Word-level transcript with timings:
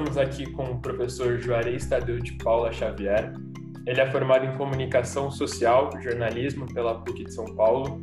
Estamos 0.00 0.16
aqui 0.16 0.50
com 0.52 0.64
o 0.64 0.80
professor 0.80 1.38
Juarez 1.38 1.84
Tadeu 1.84 2.18
de 2.20 2.32
Paula 2.32 2.72
Xavier. 2.72 3.34
Ele 3.86 4.00
é 4.00 4.10
formado 4.10 4.46
em 4.46 4.56
Comunicação 4.56 5.30
Social 5.30 5.90
e 5.94 6.02
Jornalismo 6.02 6.66
pela 6.72 6.94
PUC 7.02 7.24
de 7.24 7.34
São 7.34 7.44
Paulo, 7.54 8.00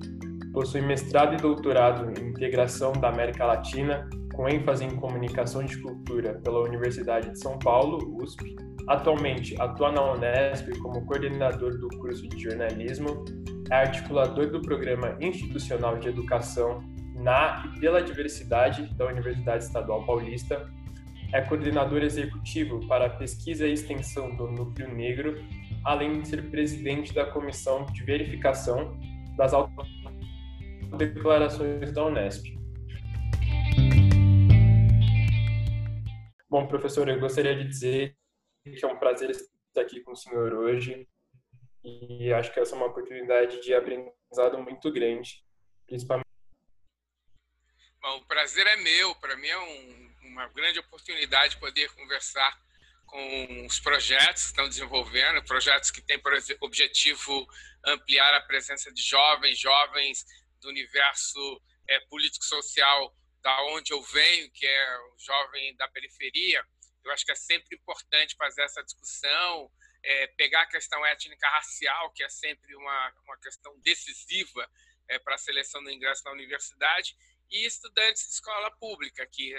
possui 0.53 0.81
mestrado 0.81 1.33
e 1.33 1.37
doutorado 1.37 2.07
em 2.11 2.29
Integração 2.29 2.91
da 2.91 3.09
América 3.09 3.45
Latina, 3.45 4.07
com 4.31 4.47
ênfase 4.47 4.85
em 4.85 4.95
Comunicação 4.95 5.63
de 5.63 5.75
Cultura 5.79 6.35
pela 6.43 6.61
Universidade 6.61 7.31
de 7.31 7.39
São 7.39 7.57
Paulo, 7.57 8.15
USP. 8.21 8.55
Atualmente 8.87 9.59
atua 9.59 9.91
na 9.91 10.13
Unesp 10.13 10.77
como 10.77 11.03
coordenador 11.03 11.79
do 11.79 11.87
curso 11.97 12.27
de 12.29 12.43
jornalismo, 12.43 13.25
é 13.71 13.75
articulador 13.75 14.51
do 14.51 14.61
Programa 14.61 15.17
Institucional 15.19 15.97
de 15.97 16.09
Educação 16.09 16.79
na 17.15 17.65
e 17.65 17.79
pela 17.79 18.03
Diversidade 18.03 18.85
da 18.95 19.07
Universidade 19.07 19.63
Estadual 19.63 20.05
Paulista, 20.05 20.69
é 21.33 21.41
coordenador 21.41 22.03
executivo 22.03 22.87
para 22.87 23.09
pesquisa 23.09 23.67
e 23.67 23.73
extensão 23.73 24.33
do 24.35 24.47
Núcleo 24.47 24.93
Negro, 24.93 25.35
além 25.83 26.21
de 26.21 26.27
ser 26.29 26.49
presidente 26.49 27.13
da 27.13 27.25
Comissão 27.25 27.85
de 27.87 28.03
Verificação 28.03 28.97
das 29.35 29.51
Declarações 30.97 31.91
da 31.91 32.05
Unesp. 32.05 32.57
Bom, 36.49 36.65
professor, 36.65 37.09
eu 37.09 37.19
gostaria 37.19 37.55
de 37.55 37.67
dizer 37.67 38.15
que 38.63 38.83
é 38.83 38.87
um 38.87 38.97
prazer 38.97 39.29
estar 39.29 39.81
aqui 39.81 39.99
com 39.99 40.13
o 40.13 40.15
senhor 40.15 40.53
hoje 40.53 41.07
e 41.83 42.31
acho 42.33 42.53
que 42.53 42.59
essa 42.59 42.73
é 42.73 42.77
uma 42.77 42.87
oportunidade 42.87 43.61
de 43.61 43.73
aprendizado 43.73 44.57
muito 44.63 44.91
grande, 44.91 45.43
principalmente. 45.85 46.27
Bom, 48.01 48.17
o 48.17 48.25
prazer 48.25 48.65
é 48.65 48.77
meu, 48.77 49.13
para 49.15 49.35
mim 49.35 49.47
é 49.47 49.59
um, 49.59 50.06
uma 50.37 50.47
grande 50.49 50.77
oportunidade 50.79 51.57
poder 51.57 51.91
conversar 51.93 52.55
com 53.07 53.65
os 53.65 53.79
projetos 53.79 54.43
que 54.43 54.49
estão 54.49 54.69
desenvolvendo, 54.69 55.43
projetos 55.43 55.89
que 55.89 56.01
têm 56.01 56.19
por 56.19 56.31
objetivo 56.61 57.47
ampliar 57.83 58.31
a 58.35 58.41
presença 58.41 58.93
de 58.93 59.01
jovens, 59.01 59.57
jovens 59.57 60.23
do 60.61 60.69
universo 60.69 61.39
é, 61.89 61.99
político-social 62.01 63.15
da 63.41 63.63
onde 63.63 63.91
eu 63.93 64.01
venho, 64.01 64.51
que 64.51 64.67
é 64.67 64.97
o 64.99 65.15
jovem 65.17 65.75
da 65.77 65.87
periferia, 65.87 66.63
eu 67.03 67.11
acho 67.11 67.25
que 67.25 67.31
é 67.31 67.35
sempre 67.35 67.75
importante 67.75 68.35
fazer 68.35 68.61
essa 68.61 68.83
discussão, 68.83 69.71
é, 70.03 70.27
pegar 70.27 70.63
a 70.63 70.67
questão 70.67 71.03
étnica 71.05 71.49
racial, 71.49 72.11
que 72.11 72.23
é 72.23 72.29
sempre 72.29 72.75
uma, 72.75 73.13
uma 73.23 73.37
questão 73.39 73.73
decisiva 73.79 74.69
é, 75.09 75.17
para 75.17 75.35
a 75.35 75.39
seleção 75.39 75.81
do 75.83 75.89
ingresso 75.89 76.23
na 76.25 76.31
universidade, 76.31 77.15
e 77.49 77.65
estudantes 77.65 78.23
de 78.23 78.33
escola 78.33 78.71
pública, 78.77 79.25
que 79.27 79.53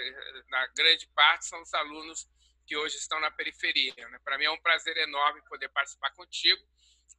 na 0.47 0.67
grande 0.67 1.07
parte 1.15 1.45
são 1.45 1.61
os 1.61 1.73
alunos 1.73 2.27
que 2.65 2.77
hoje 2.77 2.97
estão 2.97 3.19
na 3.19 3.31
periferia. 3.31 3.93
Né? 3.95 4.19
Para 4.23 4.37
mim 4.37 4.45
é 4.45 4.51
um 4.51 4.61
prazer 4.61 4.95
enorme 4.97 5.41
poder 5.47 5.69
participar 5.69 6.11
contigo, 6.11 6.61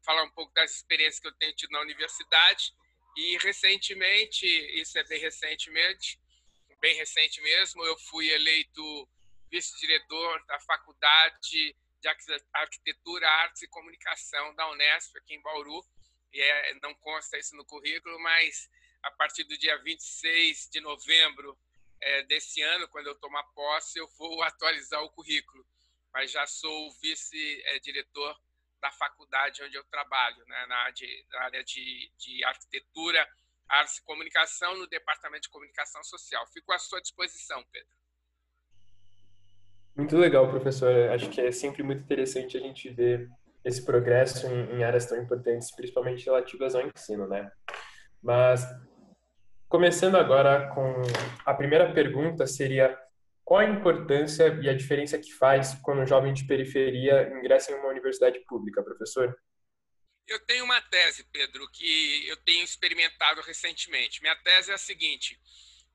falar 0.05 0.23
um 0.23 0.31
pouco 0.31 0.53
das 0.55 0.77
experiências 0.77 1.21
que 1.21 1.27
eu 1.27 1.35
tenho 1.35 1.55
tido 1.55 1.71
na 1.71 1.81
universidade 1.81 2.73
e 3.17 3.37
recentemente, 3.39 4.47
isso 4.81 4.97
é 4.99 5.05
bem 5.05 5.21
recentemente, 5.21 6.19
bem 6.81 6.97
recente 6.97 7.41
mesmo, 7.43 7.85
eu 7.85 7.97
fui 7.99 8.31
eleito 8.31 9.09
vice-diretor 9.51 10.45
da 10.47 10.59
Faculdade 10.61 11.77
de 12.01 12.09
Arquitetura, 12.55 13.29
Artes 13.29 13.63
e 13.63 13.69
Comunicação 13.69 14.55
da 14.55 14.71
Unesp, 14.71 15.17
aqui 15.19 15.35
em 15.35 15.43
Bauru. 15.43 15.85
E 16.33 16.41
é, 16.41 16.75
não 16.81 16.95
consta 16.95 17.37
isso 17.37 17.55
no 17.57 17.65
currículo, 17.65 18.19
mas 18.21 18.71
a 19.03 19.11
partir 19.13 19.45
do 19.45 19.57
dia 19.57 19.77
26 19.83 20.69
de 20.71 20.81
novembro 20.81 21.59
é, 22.01 22.23
desse 22.25 22.63
ano, 22.63 22.89
quando 22.89 23.09
eu 23.09 23.15
tomar 23.15 23.43
posse, 23.55 23.99
eu 23.99 24.09
vou 24.19 24.43
atualizar 24.45 25.03
o 25.03 25.11
currículo. 25.11 25.65
Mas 26.13 26.31
já 26.31 26.47
sou 26.47 26.93
vice-diretor 27.01 28.37
da 28.81 28.91
faculdade 28.91 29.63
onde 29.63 29.77
eu 29.77 29.85
trabalho, 29.85 30.45
né, 30.47 30.67
na, 30.67 30.77
área 31.45 31.63
de, 31.63 32.11
de 32.19 32.45
arquitetura, 32.45 33.27
artes 33.69 33.99
e 33.99 34.03
comunicação, 34.03 34.77
no 34.77 34.89
departamento 34.89 35.43
de 35.43 35.51
comunicação 35.51 36.03
social. 36.03 36.45
Fico 36.53 36.73
à 36.73 36.79
sua 36.79 37.01
disposição, 37.01 37.63
Pedro. 37.71 37.89
Muito 39.95 40.17
legal, 40.17 40.49
professor. 40.49 41.11
Acho 41.11 41.29
que 41.31 41.41
é 41.41 41.53
sempre 41.53 41.83
muito 41.83 42.03
interessante 42.03 42.57
a 42.57 42.61
gente 42.61 42.89
ver 42.89 43.29
esse 43.65 43.85
progresso 43.85 44.47
em, 44.47 44.79
em 44.79 44.83
áreas 44.83 45.07
tão 45.07 45.23
importantes, 45.23 45.71
principalmente 45.75 46.25
relativas 46.25 46.75
ao 46.75 46.87
ensino, 46.87 47.29
né? 47.29 47.53
Mas 48.23 48.65
começando 49.71 50.17
agora 50.17 50.69
com 50.75 51.01
a 51.47 51.55
primeira 51.55 51.95
pergunta 51.95 52.45
seria 52.45 52.99
qual 53.45 53.61
a 53.61 53.65
importância 53.65 54.59
e 54.61 54.69
a 54.69 54.77
diferença 54.77 55.17
que 55.17 55.33
faz 55.33 55.75
quando 55.81 56.03
um 56.03 56.07
jovem 56.07 56.35
de 56.35 56.45
periferia 56.45 57.31
ingressa 57.33 57.71
em 57.71 57.77
uma 57.77 57.89
universidade 57.89 58.41
pública, 58.41 58.83
professor? 58.83 59.33
Eu 60.27 60.45
tenho 60.45 60.65
uma 60.65 60.81
tese, 60.83 61.25
Pedro, 61.33 61.69
que 61.73 62.27
eu 62.29 62.37
tenho 62.39 62.65
experimentado 62.65 63.41
recentemente. 63.43 64.21
Minha 64.21 64.35
tese 64.43 64.73
é 64.73 64.75
a 64.75 64.79
seguinte: 64.79 65.39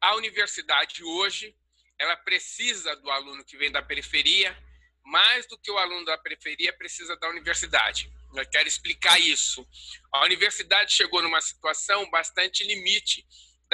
a 0.01 0.15
universidade 0.15 1.03
hoje 1.03 1.53
ela 1.99 2.15
precisa 2.15 2.95
do 2.95 3.09
aluno 3.11 3.43
que 3.43 3.57
vem 3.57 3.71
da 3.71 3.81
periferia 3.81 4.55
mais 5.03 5.45
do 5.47 5.57
que 5.57 5.69
o 5.69 5.77
aluno 5.77 6.03
da 6.05 6.17
periferia 6.17 6.73
precisa 6.73 7.15
da 7.17 7.29
universidade. 7.29 8.11
Eu 8.35 8.45
quero 8.49 8.67
explicar 8.67 9.19
isso. 9.19 9.67
A 10.11 10.25
universidade 10.25 10.93
chegou 10.93 11.21
numa 11.21 11.39
situação 11.41 12.09
bastante 12.09 12.65
limite 12.65 13.25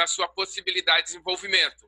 da 0.01 0.07
sua 0.07 0.27
possibilidade 0.27 1.01
de 1.01 1.13
desenvolvimento. 1.13 1.87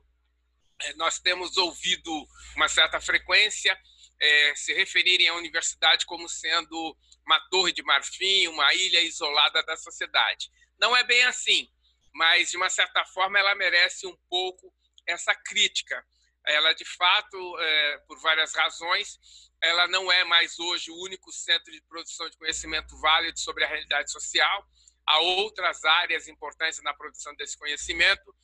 É, 0.82 0.94
nós 0.94 1.18
temos 1.18 1.56
ouvido 1.56 2.10
uma 2.54 2.68
certa 2.68 3.00
frequência 3.00 3.76
é, 4.20 4.54
se 4.54 4.72
referirem 4.72 5.28
à 5.28 5.34
universidade 5.34 6.06
como 6.06 6.28
sendo 6.28 6.96
uma 7.26 7.40
torre 7.50 7.72
de 7.72 7.82
marfim, 7.82 8.46
uma 8.46 8.72
ilha 8.72 9.00
isolada 9.00 9.64
da 9.64 9.76
sociedade. 9.76 10.48
Não 10.78 10.96
é 10.96 11.02
bem 11.02 11.24
assim, 11.24 11.68
mas 12.12 12.50
de 12.50 12.56
uma 12.56 12.70
certa 12.70 13.04
forma 13.06 13.36
ela 13.36 13.56
merece 13.56 14.06
um 14.06 14.16
pouco 14.28 14.72
essa 15.08 15.34
crítica. 15.34 16.00
Ela, 16.46 16.72
de 16.72 16.84
fato, 16.84 17.58
é, 17.58 17.98
por 18.06 18.20
várias 18.20 18.54
razões, 18.54 19.18
ela 19.60 19.88
não 19.88 20.12
é 20.12 20.22
mais 20.22 20.56
hoje 20.60 20.88
o 20.92 21.02
único 21.02 21.32
centro 21.32 21.72
de 21.72 21.82
produção 21.88 22.30
de 22.30 22.36
conhecimento 22.36 22.96
válido 23.00 23.40
sobre 23.40 23.64
a 23.64 23.68
realidade 23.68 24.12
social. 24.12 24.64
Há 25.06 25.18
outras 25.20 25.84
áreas 25.84 26.28
importantes 26.28 26.82
na 26.82 26.94
produção 26.94 27.34
desse 27.34 27.58
conhecimento. 27.58 28.34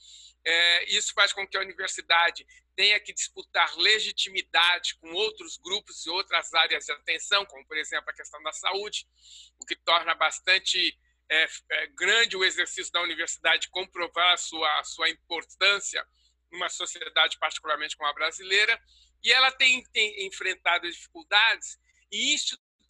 É, 0.45 0.85
isso 0.95 1.13
faz 1.15 1.33
com 1.33 1.47
que 1.47 1.57
a 1.57 1.61
universidade 1.61 2.47
tenha 2.77 2.99
que 2.99 3.13
disputar 3.13 3.77
legitimidade 3.77 4.97
com 4.97 5.13
outros 5.13 5.59
grupos 5.59 6.07
e 6.07 6.11
outras 6.11 6.53
áreas 6.55 6.87
de 6.87 6.93
atenção, 6.93 7.45
como, 7.47 7.67
por 7.67 7.77
exemplo, 7.77 8.09
a 8.09 8.15
questão 8.15 8.43
da 8.43 8.53
saúde, 8.53 9.07
o 9.59 9.67
que 9.67 9.77
torna 9.77 10.15
bastante 10.15 10.99
é, 11.31 11.47
é, 11.71 11.87
grande 11.89 12.37
o 12.37 12.45
exercício 12.45 12.93
da 12.93 13.03
universidade 13.03 13.69
comprovar 13.69 14.33
a 14.33 14.37
sua, 14.37 14.81
a 14.81 14.85
sua 14.85 15.09
importância 15.09 16.05
numa 16.51 16.69
sociedade, 16.69 17.39
particularmente 17.39 17.97
como 17.97 18.11
a 18.11 18.15
brasileira, 18.15 18.81
e 19.23 19.33
ela 19.33 19.53
tem, 19.53 19.83
tem 19.93 20.27
enfrentado 20.27 20.91
dificuldades 20.91 21.79
em 22.11 22.35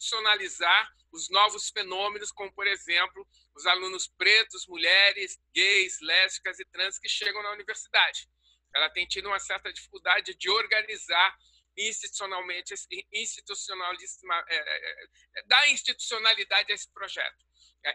institucionalizar 0.01 0.91
os 1.11 1.29
novos 1.29 1.69
fenômenos, 1.69 2.31
como, 2.31 2.51
por 2.53 2.65
exemplo, 2.65 3.27
os 3.55 3.65
alunos 3.67 4.07
pretos, 4.17 4.65
mulheres, 4.67 5.37
gays, 5.53 5.99
lésbicas 6.01 6.59
e 6.59 6.65
trans 6.65 6.97
que 6.97 7.07
chegam 7.07 7.43
na 7.43 7.51
universidade. 7.51 8.27
Ela 8.73 8.89
tem 8.89 9.05
tido 9.05 9.27
uma 9.27 9.39
certa 9.39 9.71
dificuldade 9.71 10.33
de 10.35 10.49
organizar 10.49 11.37
institucionalmente, 11.77 12.73
institucionalíssima, 13.13 14.43
é, 14.49 14.55
é, 14.55 15.05
é, 15.37 15.43
dar 15.45 15.69
institucionalidade 15.69 16.71
a 16.71 16.75
esse 16.75 16.91
projeto. 16.91 17.45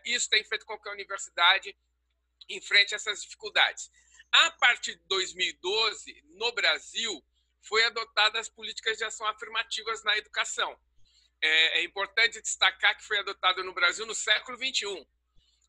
Isso 0.04 0.28
tem 0.28 0.44
feito 0.44 0.64
com 0.64 0.78
que 0.78 0.88
a 0.88 0.92
universidade 0.92 1.76
enfrente 2.48 2.94
essas 2.94 3.22
dificuldades. 3.22 3.90
A 4.32 4.50
partir 4.52 4.96
de 4.96 5.02
2012, 5.06 6.22
no 6.34 6.52
Brasil, 6.52 7.24
foi 7.62 7.84
adotadas 7.84 8.42
as 8.42 8.48
políticas 8.48 8.98
de 8.98 9.04
ação 9.04 9.26
afirmativas 9.26 10.02
na 10.04 10.16
educação. 10.16 10.78
É, 11.42 11.80
é 11.80 11.84
importante 11.84 12.40
destacar 12.40 12.96
que 12.96 13.04
foi 13.04 13.18
adotado 13.18 13.62
no 13.62 13.74
Brasil 13.74 14.06
no 14.06 14.14
século 14.14 14.56
21 14.56 15.04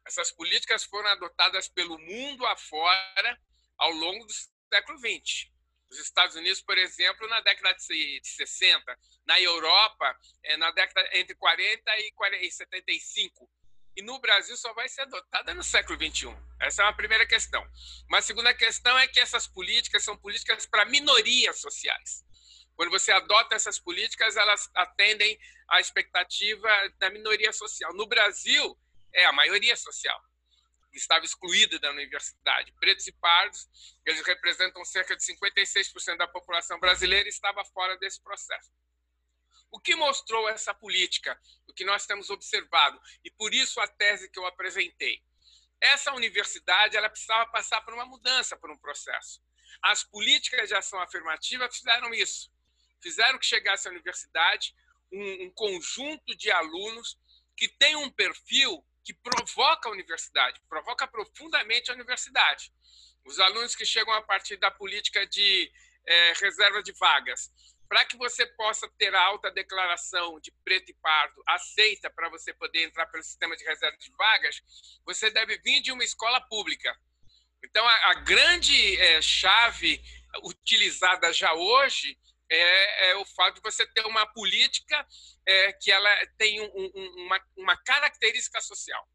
essas 0.07 0.31
políticas 0.31 0.85
foram 0.85 1.09
adotadas 1.09 1.67
pelo 1.67 1.99
mundo 1.99 2.45
afora 2.45 3.39
ao 3.77 3.91
longo 3.91 4.25
do 4.25 4.33
século 4.73 4.97
XX. 4.97 5.51
Os 5.91 5.99
Estados 5.99 6.35
Unidos, 6.35 6.61
por 6.61 6.77
exemplo, 6.77 7.27
na 7.27 7.41
década 7.41 7.73
de 7.75 8.21
60, 8.23 8.99
na 9.25 9.39
Europa, 9.39 10.17
é, 10.43 10.57
na 10.57 10.71
década 10.71 11.07
entre 11.13 11.35
40 11.35 11.91
e 12.41 12.51
75. 12.51 13.49
E 13.95 14.01
no 14.01 14.19
Brasil 14.19 14.55
só 14.57 14.73
vai 14.73 14.87
ser 14.87 15.01
adotada 15.01 15.53
no 15.53 15.63
século 15.63 15.97
XXI. 15.97 16.27
Essa 16.61 16.83
é 16.83 16.85
uma 16.85 16.95
primeira 16.95 17.25
questão. 17.25 17.65
Uma 18.07 18.21
segunda 18.21 18.53
questão 18.53 18.97
é 18.97 19.07
que 19.07 19.19
essas 19.19 19.47
políticas 19.47 20.03
são 20.03 20.17
políticas 20.17 20.65
para 20.65 20.85
minorias 20.85 21.59
sociais. 21.59 22.23
Quando 22.77 22.91
você 22.91 23.11
adota 23.11 23.55
essas 23.55 23.79
políticas, 23.79 24.37
elas 24.37 24.69
atendem 24.75 25.37
à 25.67 25.81
expectativa 25.81 26.69
da 26.99 27.09
minoria 27.09 27.51
social. 27.51 27.91
No 27.95 28.05
Brasil, 28.05 28.79
é 29.11 29.25
a 29.25 29.33
maioria 29.33 29.75
social. 29.75 30.23
estava 30.93 31.25
excluída 31.25 31.79
da 31.79 31.89
universidade. 31.89 32.71
Pretos 32.79 33.07
e 33.07 33.11
pardos, 33.13 33.67
eles 34.05 34.23
representam 34.25 34.85
cerca 34.85 35.15
de 35.15 35.23
56% 35.23 36.17
da 36.17 36.27
população 36.27 36.79
brasileira 36.79 37.27
e 37.27 37.29
estava 37.29 37.65
fora 37.65 37.97
desse 37.97 38.21
processo. 38.21 38.71
O 39.71 39.79
que 39.79 39.95
mostrou 39.95 40.47
essa 40.47 40.73
política? 40.73 41.39
O 41.67 41.73
que 41.73 41.83
nós 41.83 42.05
temos 42.05 42.29
observado 42.29 43.01
e 43.23 43.31
por 43.31 43.55
isso 43.55 43.79
a 43.79 43.87
tese 43.87 44.29
que 44.29 44.37
eu 44.37 44.45
apresentei. 44.45 45.23
Essa 45.81 46.13
universidade 46.13 46.95
ela 46.95 47.09
precisava 47.09 47.49
passar 47.51 47.81
por 47.81 47.95
uma 47.95 48.05
mudança, 48.05 48.55
por 48.55 48.69
um 48.69 48.77
processo. 48.77 49.41
As 49.81 50.03
políticas 50.03 50.69
de 50.69 50.75
ação 50.75 50.99
afirmativa 50.99 51.69
fizeram 51.71 52.13
isso. 52.13 52.51
Fizeram 53.01 53.37
que 53.39 53.45
chegasse 53.45 53.87
à 53.87 53.91
universidade 53.91 54.73
um, 55.11 55.45
um 55.45 55.51
conjunto 55.51 56.35
de 56.35 56.51
alunos 56.51 57.17
que 57.55 57.67
tem 57.67 57.95
um 57.95 58.09
perfil 58.11 58.83
que 59.03 59.13
provoca 59.13 59.87
a 59.87 59.91
universidade, 59.91 60.61
provoca 60.67 61.07
profundamente 61.07 61.89
a 61.89 61.93
universidade. 61.93 62.71
Os 63.25 63.39
alunos 63.39 63.75
que 63.75 63.85
chegam 63.85 64.13
a 64.13 64.21
partir 64.21 64.57
da 64.57 64.69
política 64.69 65.25
de 65.25 65.71
é, 66.05 66.33
reserva 66.33 66.83
de 66.83 66.91
vagas, 66.93 67.51
para 67.87 68.03
que 68.05 68.17
você 68.17 68.45
possa 68.45 68.89
ter 68.97 69.13
a 69.15 69.25
alta 69.25 69.49
declaração 69.49 70.39
de 70.41 70.51
preto 70.63 70.91
e 70.91 70.93
pardo 70.95 71.41
aceita 71.47 72.09
para 72.09 72.29
você 72.29 72.53
poder 72.53 72.83
entrar 72.83 73.05
pelo 73.07 73.23
sistema 73.23 73.55
de 73.55 73.63
reserva 73.63 73.97
de 73.97 74.11
vagas, 74.11 74.61
você 75.05 75.31
deve 75.31 75.57
vir 75.59 75.81
de 75.81 75.91
uma 75.91 76.03
escola 76.03 76.41
pública. 76.41 76.93
Então, 77.63 77.87
a, 77.87 78.11
a 78.11 78.13
grande 78.15 78.99
é, 78.99 79.21
chave 79.21 80.01
utilizada 80.43 81.31
já 81.33 81.53
hoje 81.53 82.17
é, 82.49 83.09
é, 83.09 83.15
o 83.17 83.25
fato 83.25 83.55
de 83.55 83.61
você 83.61 83.85
ter 83.87 84.05
uma 84.05 84.25
política 84.33 85.05
é, 85.45 85.73
que 85.73 85.91
ela 85.91 86.09
tem 86.37 86.61
um, 86.61 86.71
um, 86.73 87.25
uma, 87.25 87.45
uma 87.57 87.77
característica 87.83 88.61
social. 88.61 89.07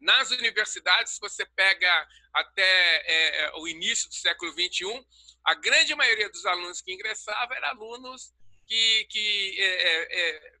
Nas 0.00 0.30
universidades, 0.30 1.14
se 1.14 1.20
você 1.20 1.46
pega 1.46 2.08
até 2.32 2.62
é, 2.62 3.44
é 3.44 3.52
o 3.54 3.68
início 3.68 4.08
do 4.08 4.14
século 4.14 4.52
XXI, 4.52 5.06
a 5.44 5.54
grande 5.54 5.94
maioria 5.94 6.28
dos 6.28 6.44
alunos 6.46 6.80
que 6.80 6.92
ingressavam 6.92 7.56
eram 7.56 7.68
alunos 7.68 8.32
que, 8.66 9.04
que 9.06 9.60
é, 9.60 10.20
é, 10.20 10.58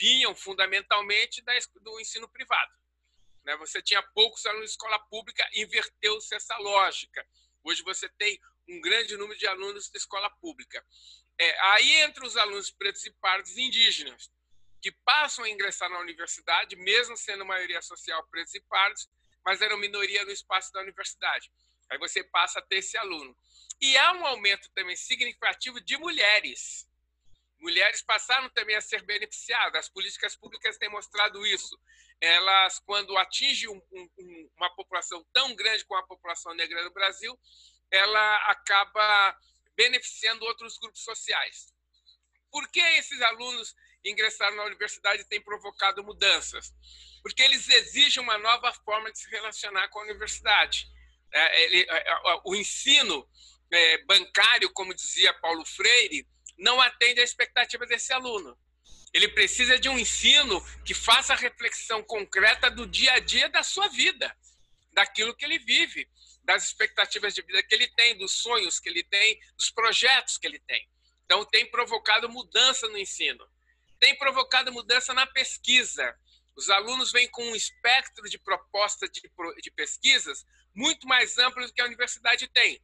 vinham 0.00 0.34
fundamentalmente 0.34 1.42
da, 1.42 1.52
do 1.82 2.00
ensino 2.00 2.28
privado. 2.28 2.72
Né? 3.44 3.56
Você 3.58 3.80
tinha 3.82 4.02
poucos 4.14 4.44
alunos 4.46 4.66
de 4.66 4.72
escola 4.72 4.98
pública, 5.08 5.48
inverteu-se 5.54 6.34
essa 6.34 6.56
lógica. 6.58 7.26
Hoje 7.62 7.82
você 7.82 8.08
tem 8.10 8.38
um 8.68 8.80
grande 8.80 9.16
número 9.16 9.38
de 9.38 9.46
alunos 9.46 9.88
de 9.90 9.98
escola 9.98 10.30
pública. 10.40 10.84
É, 11.38 11.60
aí 11.72 11.90
entre 12.02 12.26
os 12.26 12.36
alunos 12.36 12.70
pretos 12.70 13.04
e 13.04 13.10
pardos 13.20 13.56
indígenas, 13.56 14.30
que 14.80 14.92
passam 15.04 15.44
a 15.44 15.50
ingressar 15.50 15.90
na 15.90 15.98
universidade, 16.00 16.76
mesmo 16.76 17.16
sendo 17.16 17.44
maioria 17.44 17.82
social 17.82 18.26
pretos 18.28 18.54
e 18.54 18.60
pardos, 18.60 19.08
mas 19.44 19.60
eram 19.60 19.76
minoria 19.78 20.24
no 20.24 20.30
espaço 20.30 20.72
da 20.72 20.80
universidade. 20.80 21.50
Aí 21.90 21.98
você 21.98 22.24
passa 22.24 22.58
a 22.58 22.62
ter 22.62 22.76
esse 22.76 22.96
aluno. 22.96 23.36
E 23.80 23.96
há 23.96 24.12
um 24.12 24.26
aumento 24.26 24.68
também 24.74 24.96
significativo 24.96 25.80
de 25.80 25.96
mulheres. 25.98 26.88
Mulheres 27.60 28.02
passaram 28.02 28.48
também 28.50 28.76
a 28.76 28.80
ser 28.80 29.02
beneficiadas. 29.02 29.86
As 29.86 29.88
políticas 29.88 30.36
públicas 30.36 30.78
têm 30.78 30.88
mostrado 30.88 31.46
isso. 31.46 31.78
Elas, 32.20 32.78
quando 32.80 33.16
atingem 33.16 33.68
um, 33.68 33.80
um, 33.92 34.50
uma 34.56 34.74
população 34.74 35.24
tão 35.32 35.54
grande 35.54 35.84
como 35.84 36.00
a 36.00 36.06
população 36.06 36.54
negra 36.54 36.82
do 36.82 36.92
Brasil, 36.92 37.38
ela 37.90 38.36
acaba 38.50 39.38
beneficiando 39.76 40.44
outros 40.44 40.78
grupos 40.78 41.02
sociais. 41.02 41.74
Por 42.50 42.68
que 42.68 42.80
esses 42.80 43.20
alunos 43.22 43.74
ingressaram 44.04 44.56
na 44.56 44.64
universidade 44.64 45.28
têm 45.28 45.40
provocado 45.40 46.02
mudanças? 46.02 46.72
Porque 47.22 47.42
eles 47.42 47.68
exigem 47.68 48.22
uma 48.22 48.38
nova 48.38 48.72
forma 48.84 49.12
de 49.12 49.18
se 49.18 49.28
relacionar 49.30 49.88
com 49.88 50.00
a 50.00 50.04
universidade. 50.04 50.86
É, 51.32 51.64
é, 51.64 51.98
é, 51.98 52.40
o 52.44 52.54
ensino 52.54 53.28
bancário, 54.06 54.72
como 54.72 54.94
dizia 54.94 55.34
Paulo 55.34 55.64
Freire, 55.66 56.26
não 56.56 56.80
atende 56.80 57.20
à 57.20 57.24
expectativa 57.24 57.84
desse 57.84 58.12
aluno. 58.12 58.56
Ele 59.12 59.28
precisa 59.28 59.78
de 59.78 59.88
um 59.88 59.98
ensino 59.98 60.64
que 60.84 60.94
faça 60.94 61.32
a 61.32 61.36
reflexão 61.36 62.02
concreta 62.02 62.70
do 62.70 62.86
dia 62.86 63.14
a 63.14 63.18
dia 63.18 63.48
da 63.48 63.62
sua 63.62 63.88
vida, 63.88 64.34
daquilo 64.92 65.34
que 65.34 65.44
ele 65.44 65.58
vive 65.58 66.08
das 66.46 66.64
expectativas 66.64 67.34
de 67.34 67.42
vida 67.42 67.62
que 67.62 67.74
ele 67.74 67.88
tem, 67.88 68.16
dos 68.16 68.32
sonhos 68.32 68.78
que 68.78 68.88
ele 68.88 69.02
tem, 69.02 69.38
dos 69.56 69.70
projetos 69.70 70.38
que 70.38 70.46
ele 70.46 70.60
tem. 70.60 70.88
Então, 71.24 71.44
tem 71.44 71.68
provocado 71.68 72.28
mudança 72.30 72.88
no 72.88 72.96
ensino, 72.96 73.44
tem 73.98 74.16
provocado 74.16 74.72
mudança 74.72 75.12
na 75.12 75.26
pesquisa. 75.26 76.16
Os 76.54 76.70
alunos 76.70 77.10
vêm 77.10 77.28
com 77.28 77.42
um 77.42 77.56
espectro 77.56 78.30
de 78.30 78.38
propostas 78.38 79.10
de, 79.10 79.20
de 79.60 79.70
pesquisas 79.72 80.46
muito 80.72 81.06
mais 81.06 81.36
amplo 81.36 81.66
do 81.66 81.72
que 81.72 81.80
a 81.80 81.84
universidade 81.84 82.46
tem. 82.48 82.80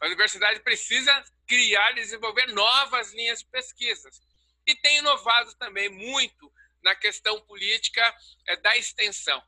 A 0.00 0.06
universidade 0.06 0.60
precisa 0.60 1.24
criar 1.46 1.92
e 1.92 2.02
desenvolver 2.02 2.48
novas 2.48 3.12
linhas 3.12 3.38
de 3.38 3.46
pesquisas. 3.46 4.20
E 4.66 4.74
tem 4.74 4.98
inovado 4.98 5.54
também 5.54 5.88
muito 5.88 6.52
na 6.82 6.94
questão 6.96 7.40
política 7.42 8.14
é, 8.48 8.56
da 8.56 8.76
extensão. 8.76 9.40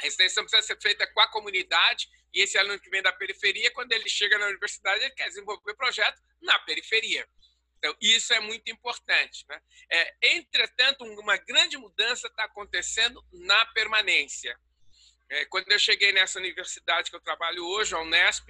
A 0.00 0.06
extensão 0.06 0.44
precisa 0.44 0.66
ser 0.66 0.80
feita 0.80 1.06
com 1.12 1.20
a 1.20 1.28
comunidade 1.28 2.08
e 2.32 2.42
esse 2.42 2.58
aluno 2.58 2.78
que 2.80 2.90
vem 2.90 3.02
da 3.02 3.12
periferia, 3.12 3.70
quando 3.72 3.92
ele 3.92 4.08
chega 4.08 4.38
na 4.38 4.46
universidade, 4.46 5.04
ele 5.04 5.14
quer 5.14 5.28
desenvolver 5.28 5.74
projeto 5.74 6.20
na 6.40 6.58
periferia. 6.60 7.26
Então, 7.78 7.96
isso 8.00 8.32
é 8.34 8.40
muito 8.40 8.70
importante. 8.70 9.44
Né? 9.48 9.60
É, 9.90 10.36
entretanto, 10.36 11.04
uma 11.04 11.36
grande 11.36 11.76
mudança 11.78 12.26
está 12.26 12.44
acontecendo 12.44 13.24
na 13.32 13.66
permanência. 13.66 14.58
É, 15.30 15.44
quando 15.46 15.70
eu 15.70 15.78
cheguei 15.78 16.12
nessa 16.12 16.38
universidade 16.38 17.10
que 17.10 17.16
eu 17.16 17.20
trabalho 17.20 17.64
hoje, 17.64 17.94
a 17.94 18.00
Unesp, 18.00 18.48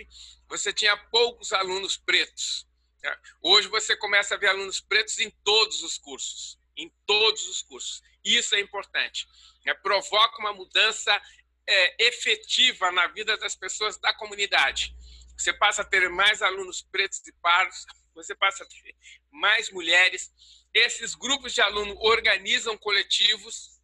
você 0.49 0.73
tinha 0.73 0.97
poucos 0.97 1.53
alunos 1.53 1.97
pretos. 1.97 2.67
Né? 3.03 3.17
Hoje 3.43 3.69
você 3.69 3.97
começa 3.97 4.35
a 4.35 4.39
ver 4.39 4.49
alunos 4.49 4.81
pretos 4.81 5.19
em 5.19 5.31
todos 5.45 5.83
os 5.83 5.99
cursos, 5.99 6.59
em 6.77 6.89
todos 7.07 7.49
os 7.49 7.63
cursos. 7.63 8.03
Isso 8.25 8.55
é 8.55 8.61
importante. 8.61 9.27
É, 9.67 9.75
provoca 9.75 10.39
uma 10.39 10.53
mudança 10.53 11.21
é, 11.69 12.07
efetiva 12.07 12.91
na 12.91 13.07
vida 13.09 13.37
das 13.37 13.55
pessoas 13.55 13.99
da 13.99 14.13
comunidade. 14.15 14.95
Você 15.37 15.53
passa 15.53 15.83
a 15.83 15.85
ter 15.85 16.09
mais 16.09 16.43
alunos 16.43 16.83
pretos 16.83 17.25
e 17.27 17.33
pardos, 17.35 17.85
você 18.15 18.35
passa 18.35 18.65
a 18.65 18.67
ter 18.67 18.97
mais 19.31 19.71
mulheres. 19.71 20.33
Esses 20.75 21.15
grupos 21.15 21.53
de 21.55 21.61
alunos 21.61 21.97
organizam 22.01 22.77
coletivos 22.79 23.79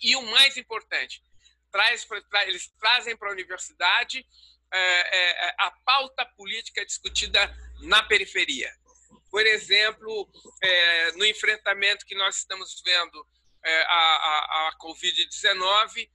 e 0.00 0.14
o 0.16 0.22
mais 0.22 0.56
importante, 0.56 1.22
traz, 1.70 2.06
eles 2.46 2.68
trazem 2.78 3.16
para 3.16 3.28
a 3.28 3.32
universidade 3.32 4.26
é, 4.72 4.78
é, 4.78 5.48
é, 5.48 5.54
a 5.58 5.70
pauta 5.84 6.24
política 6.36 6.84
discutida 6.84 7.54
na 7.82 8.02
periferia. 8.02 8.72
Por 9.30 9.46
exemplo, 9.46 10.28
é, 10.62 11.12
no 11.12 11.24
enfrentamento 11.24 12.06
que 12.06 12.14
nós 12.14 12.38
estamos 12.38 12.80
vendo 12.84 13.26
é, 13.64 13.82
a, 13.82 14.68
a 14.68 14.78
Covid-19, 14.80 15.98
é, 15.98 16.08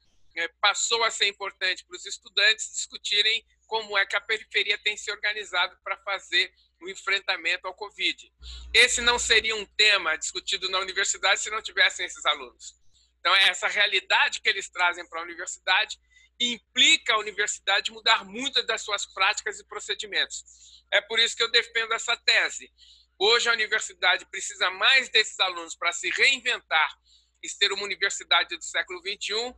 passou 0.60 1.04
a 1.04 1.12
ser 1.12 1.28
importante 1.28 1.86
para 1.86 1.96
os 1.96 2.06
estudantes 2.06 2.72
discutirem 2.74 3.46
como 3.68 3.98
é 3.98 4.06
que 4.06 4.16
a 4.16 4.22
periferia 4.22 4.78
tem 4.80 4.98
se 4.98 5.12
organizado 5.12 5.78
para 5.84 5.98
fazer 5.98 6.54
o 6.82 6.90
enfrentamento 6.90 7.68
ao 7.68 7.74
Covid. 7.74 8.32
Esse 8.74 9.02
não 9.02 9.18
seria 9.18 9.56
um 9.56 9.66
tema 9.66 10.18
discutido 10.18 10.70
na 10.70 10.80
universidade 10.80 11.40
se 11.40 11.50
não 11.50 11.62
tivessem 11.62 12.06
esses 12.06 12.26
alunos. 12.26 12.76
Então, 13.20 13.36
é 13.36 13.50
essa 13.50 13.68
realidade 13.68 14.42
que 14.42 14.50
eles 14.50 14.70
trazem 14.70 15.08
para 15.08 15.20
a 15.20 15.24
universidade 15.24 15.98
implica 16.40 17.14
a 17.14 17.20
universidade 17.20 17.92
mudar 17.92 18.26
muitas 18.26 18.66
das 18.66 18.82
suas 18.82 19.06
práticas 19.06 19.60
e 19.60 19.68
procedimentos. 19.68 20.44
É 20.92 21.00
por 21.00 21.20
isso 21.20 21.38
que 21.38 21.44
eu 21.44 21.52
defendo 21.52 21.94
essa 21.94 22.18
tese. 22.18 22.72
Hoje, 23.20 23.48
a 23.48 23.54
universidade 23.54 24.26
precisa 24.26 24.72
mais 24.72 25.08
desses 25.10 25.40
alunos 25.40 25.76
para 25.76 25.92
se 25.92 26.10
reinventar 26.10 26.98
e 27.44 27.48
ser 27.48 27.72
uma 27.72 27.84
universidade 27.84 28.58
do 28.58 28.64
século 28.64 29.00
XXI 29.00 29.56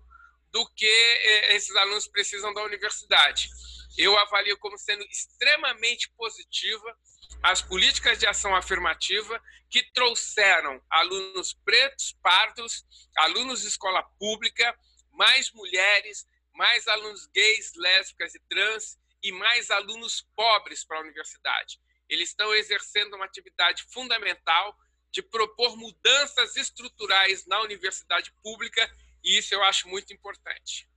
do 0.53 0.65
que 0.75 0.85
eh, 0.85 1.55
esses 1.55 1.75
alunos 1.75 2.07
precisam 2.07 2.53
da 2.53 2.63
universidade. 2.63 3.49
Eu 3.97 4.17
avalio 4.19 4.57
como 4.59 4.77
sendo 4.77 5.03
extremamente 5.05 6.09
positiva 6.15 6.97
as 7.41 7.61
políticas 7.61 8.19
de 8.19 8.27
ação 8.27 8.55
afirmativa 8.55 9.41
que 9.69 9.83
trouxeram 9.91 10.81
alunos 10.89 11.53
pretos, 11.65 12.15
pardos, 12.21 12.85
alunos 13.17 13.61
de 13.61 13.67
escola 13.67 14.03
pública, 14.19 14.77
mais 15.11 15.51
mulheres, 15.51 16.25
mais 16.53 16.87
alunos 16.87 17.25
gays, 17.33 17.71
lésbicas 17.75 18.35
e 18.35 18.39
trans 18.47 18.97
e 19.23 19.31
mais 19.31 19.71
alunos 19.71 20.21
pobres 20.35 20.85
para 20.85 20.99
a 20.99 21.01
universidade. 21.01 21.79
Eles 22.07 22.29
estão 22.29 22.53
exercendo 22.53 23.15
uma 23.15 23.25
atividade 23.25 23.83
fundamental 23.91 24.77
de 25.11 25.21
propor 25.23 25.75
mudanças 25.77 26.55
estruturais 26.55 27.45
na 27.47 27.61
universidade 27.61 28.31
pública 28.43 28.89
e 29.23 29.37
isso 29.37 29.53
eu 29.53 29.63
acho 29.63 29.87
muito 29.87 30.13
importante. 30.13 30.87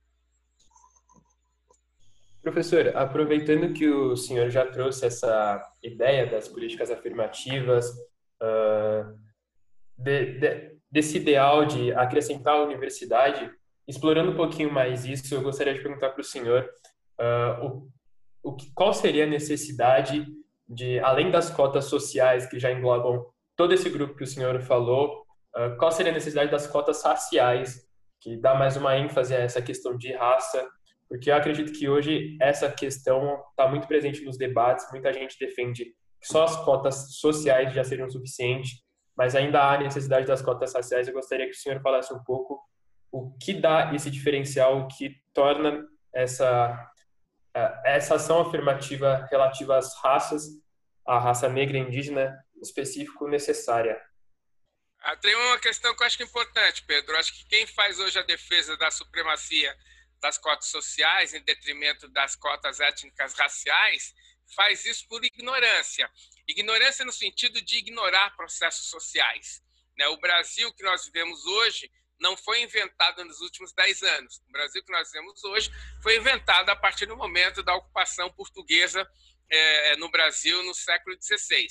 Professor, 2.41 2.95
aproveitando 2.95 3.73
que 3.73 3.87
o 3.89 4.15
senhor 4.15 4.49
já 4.49 4.65
trouxe 4.65 5.05
essa 5.05 5.61
ideia 5.83 6.25
das 6.25 6.47
políticas 6.47 6.89
afirmativas, 6.89 7.89
uh, 8.41 9.17
de, 9.97 10.39
de, 10.39 10.77
desse 10.89 11.17
ideal 11.17 11.65
de 11.65 11.91
acrescentar 11.93 12.55
a 12.55 12.63
universidade, 12.63 13.51
explorando 13.87 14.31
um 14.31 14.35
pouquinho 14.35 14.71
mais 14.71 15.05
isso, 15.05 15.33
eu 15.33 15.41
gostaria 15.41 15.73
de 15.73 15.81
perguntar 15.81 16.11
para 16.11 16.21
o 16.21 16.23
senhor 16.23 16.69
uh, 17.19 17.65
o, 17.65 17.89
o 18.43 18.55
que, 18.55 18.71
qual 18.73 18.93
seria 18.93 19.23
a 19.23 19.27
necessidade 19.27 20.25
de, 20.67 20.99
além 20.99 21.31
das 21.31 21.49
cotas 21.49 21.85
sociais 21.85 22.45
que 22.45 22.59
já 22.59 22.71
englobam 22.71 23.25
todo 23.55 23.73
esse 23.73 23.89
grupo 23.89 24.15
que 24.15 24.23
o 24.23 24.27
senhor 24.27 24.61
falou, 24.61 25.25
uh, 25.55 25.75
qual 25.77 25.91
seria 25.91 26.11
a 26.11 26.15
necessidade 26.15 26.51
das 26.51 26.67
cotas 26.67 27.03
raciais, 27.03 27.86
que 28.21 28.37
dá 28.37 28.55
mais 28.55 28.75
uma 28.77 28.97
ênfase 28.97 29.35
a 29.35 29.39
essa 29.39 29.61
questão 29.61 29.97
de 29.97 30.13
raça, 30.13 30.67
porque 31.09 31.31
eu 31.31 31.35
acredito 31.35 31.71
que 31.71 31.87
hoje 31.87 32.37
essa 32.41 32.69
questão 32.69 33.41
está 33.51 33.67
muito 33.67 33.87
presente 33.87 34.23
nos 34.23 34.37
debates, 34.37 34.85
muita 34.91 35.13
gente 35.13 35.37
defende 35.39 35.85
que 35.85 36.27
só 36.27 36.43
as 36.43 36.55
cotas 36.65 37.17
sociais 37.17 37.73
já 37.73 37.83
seriam 37.83 38.09
suficientes, 38.09 38.71
mas 39.15 39.35
ainda 39.35 39.61
há 39.61 39.77
necessidade 39.77 40.27
das 40.27 40.41
cotas 40.41 40.73
raciais. 40.73 41.07
Eu 41.07 41.13
gostaria 41.13 41.45
que 41.45 41.55
o 41.55 41.59
senhor 41.59 41.81
falasse 41.81 42.13
um 42.13 42.23
pouco 42.23 42.61
o 43.11 43.31
que 43.37 43.53
dá 43.53 43.93
esse 43.93 44.11
diferencial, 44.11 44.79
o 44.79 44.87
que 44.87 45.15
torna 45.33 45.85
essa 46.13 46.91
essa 47.83 48.15
ação 48.15 48.41
afirmativa 48.41 49.27
relativa 49.31 49.77
às 49.77 49.91
raças, 50.03 50.43
à 51.05 51.17
raça 51.17 51.49
negra 51.49 51.77
e 51.77 51.81
indígena 51.81 52.37
em 52.55 52.61
específico 52.61 53.27
necessária. 53.27 53.99
Ah, 55.07 55.15
tem 55.15 55.33
uma 55.33 55.57
questão 55.57 55.95
que 55.95 56.03
eu 56.03 56.05
acho 56.05 56.17
que 56.17 56.23
é 56.23 56.25
importante, 56.25 56.83
Pedro. 56.83 57.13
Eu 57.13 57.19
acho 57.19 57.33
que 57.33 57.45
quem 57.45 57.65
faz 57.65 57.97
hoje 57.97 58.19
a 58.19 58.23
defesa 58.23 58.75
da 58.75 58.91
supremacia 58.91 59.73
das 60.19 60.37
cotas 60.37 60.67
sociais 60.67 61.33
em 61.33 61.41
detrimento 61.43 62.09
das 62.09 62.35
cotas 62.35 62.81
étnicas 62.81 63.33
raciais 63.33 64.13
faz 64.53 64.83
isso 64.83 65.07
por 65.07 65.23
ignorância. 65.23 66.11
Ignorância 66.45 67.05
no 67.05 67.13
sentido 67.13 67.61
de 67.61 67.77
ignorar 67.77 68.35
processos 68.35 68.89
sociais. 68.89 69.63
Né? 69.97 70.09
O 70.09 70.17
Brasil 70.17 70.73
que 70.73 70.83
nós 70.83 71.05
vivemos 71.05 71.45
hoje 71.45 71.89
não 72.19 72.35
foi 72.35 72.61
inventado 72.63 73.23
nos 73.23 73.39
últimos 73.39 73.71
dez 73.71 74.03
anos. 74.03 74.41
O 74.45 74.51
Brasil 74.51 74.83
que 74.83 74.91
nós 74.91 75.09
vemos 75.09 75.41
hoje 75.45 75.71
foi 76.03 76.17
inventado 76.17 76.67
a 76.67 76.75
partir 76.75 77.05
do 77.05 77.15
momento 77.15 77.63
da 77.63 77.73
ocupação 77.75 78.29
portuguesa 78.33 79.09
é, 79.49 79.95
no 79.95 80.11
Brasil 80.11 80.61
no 80.65 80.75
século 80.75 81.15
XVI. 81.17 81.65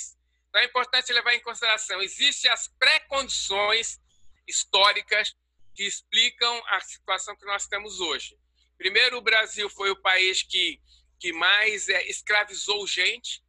Então 0.57 0.65
é 0.65 0.69
importante 0.69 1.13
levar 1.13 1.35
em 1.35 1.41
consideração, 1.41 2.01
existem 2.01 2.51
as 2.51 2.67
pré-condições 2.79 4.01
históricas 4.49 5.37
que 5.75 5.83
explicam 5.83 6.63
a 6.69 6.81
situação 6.81 7.37
que 7.37 7.45
nós 7.45 7.67
temos 7.67 8.01
hoje. 8.01 8.39
Primeiro, 8.79 9.19
o 9.19 9.21
Brasil 9.21 9.69
foi 9.69 9.91
o 9.91 10.01
país 10.01 10.43
que, 10.43 10.81
que 11.21 11.31
mais 11.31 11.91
é, 11.91 12.09
escravizou 12.09 12.87
gente, 12.87 13.45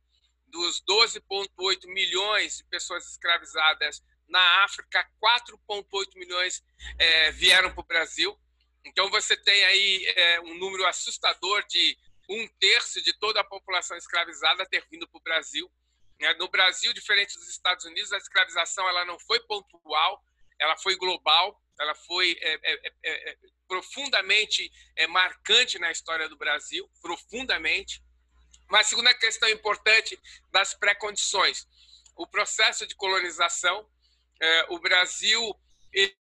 dos 0.48 0.84
12,8 0.84 1.88
milhões 1.88 2.58
de 2.58 2.66
pessoas 2.66 3.10
escravizadas 3.10 4.04
na 4.28 4.66
África, 4.66 5.10
4,8 5.24 6.14
milhões 6.16 6.62
é, 7.00 7.32
vieram 7.32 7.72
para 7.72 7.84
o 7.84 7.88
Brasil. 7.88 8.38
Então, 8.84 9.10
você 9.10 9.38
tem 9.38 9.64
aí 9.64 10.06
é, 10.08 10.42
um 10.42 10.56
número 10.56 10.86
assustador 10.86 11.66
de 11.68 11.98
um 12.30 12.46
terço 12.60 13.02
de 13.02 13.18
toda 13.18 13.40
a 13.40 13.46
população 13.46 13.96
escravizada 13.96 14.66
ter 14.66 14.86
vindo 14.92 15.08
para 15.08 15.20
o 15.20 15.24
Brasil. 15.24 15.72
Né? 16.20 16.34
No 16.36 16.50
Brasil, 16.50 16.94
diferente 16.94 17.36
dos 17.36 17.48
Estados 17.50 17.86
Unidos, 17.86 18.12
a 18.12 18.18
escravização 18.18 18.88
ela 18.88 19.06
não 19.06 19.20
foi 19.20 19.40
pontual, 19.42 20.24
ela 20.60 20.78
foi 20.78 20.96
global, 20.96 21.62
ela 21.80 21.94
foi 21.94 22.36
é, 22.42 22.54
é, 22.64 22.94
é, 23.04 23.32
é 23.32 23.38
profundamente 23.68 24.72
marcante 25.10 25.78
na 25.78 25.92
história 25.92 26.28
do 26.30 26.38
Brasil, 26.38 26.90
profundamente. 27.02 28.02
Mas 28.70 28.88
a 28.88 28.90
segunda 28.90 29.14
questão 29.14 29.50
importante 29.50 30.20
das 30.52 30.74
pré-condições, 30.74 31.68
o 32.16 32.26
processo 32.26 32.88
de 32.88 32.96
colonização 32.96 33.88
é, 34.42 34.66
o 34.70 34.80
Brasil, 34.80 35.56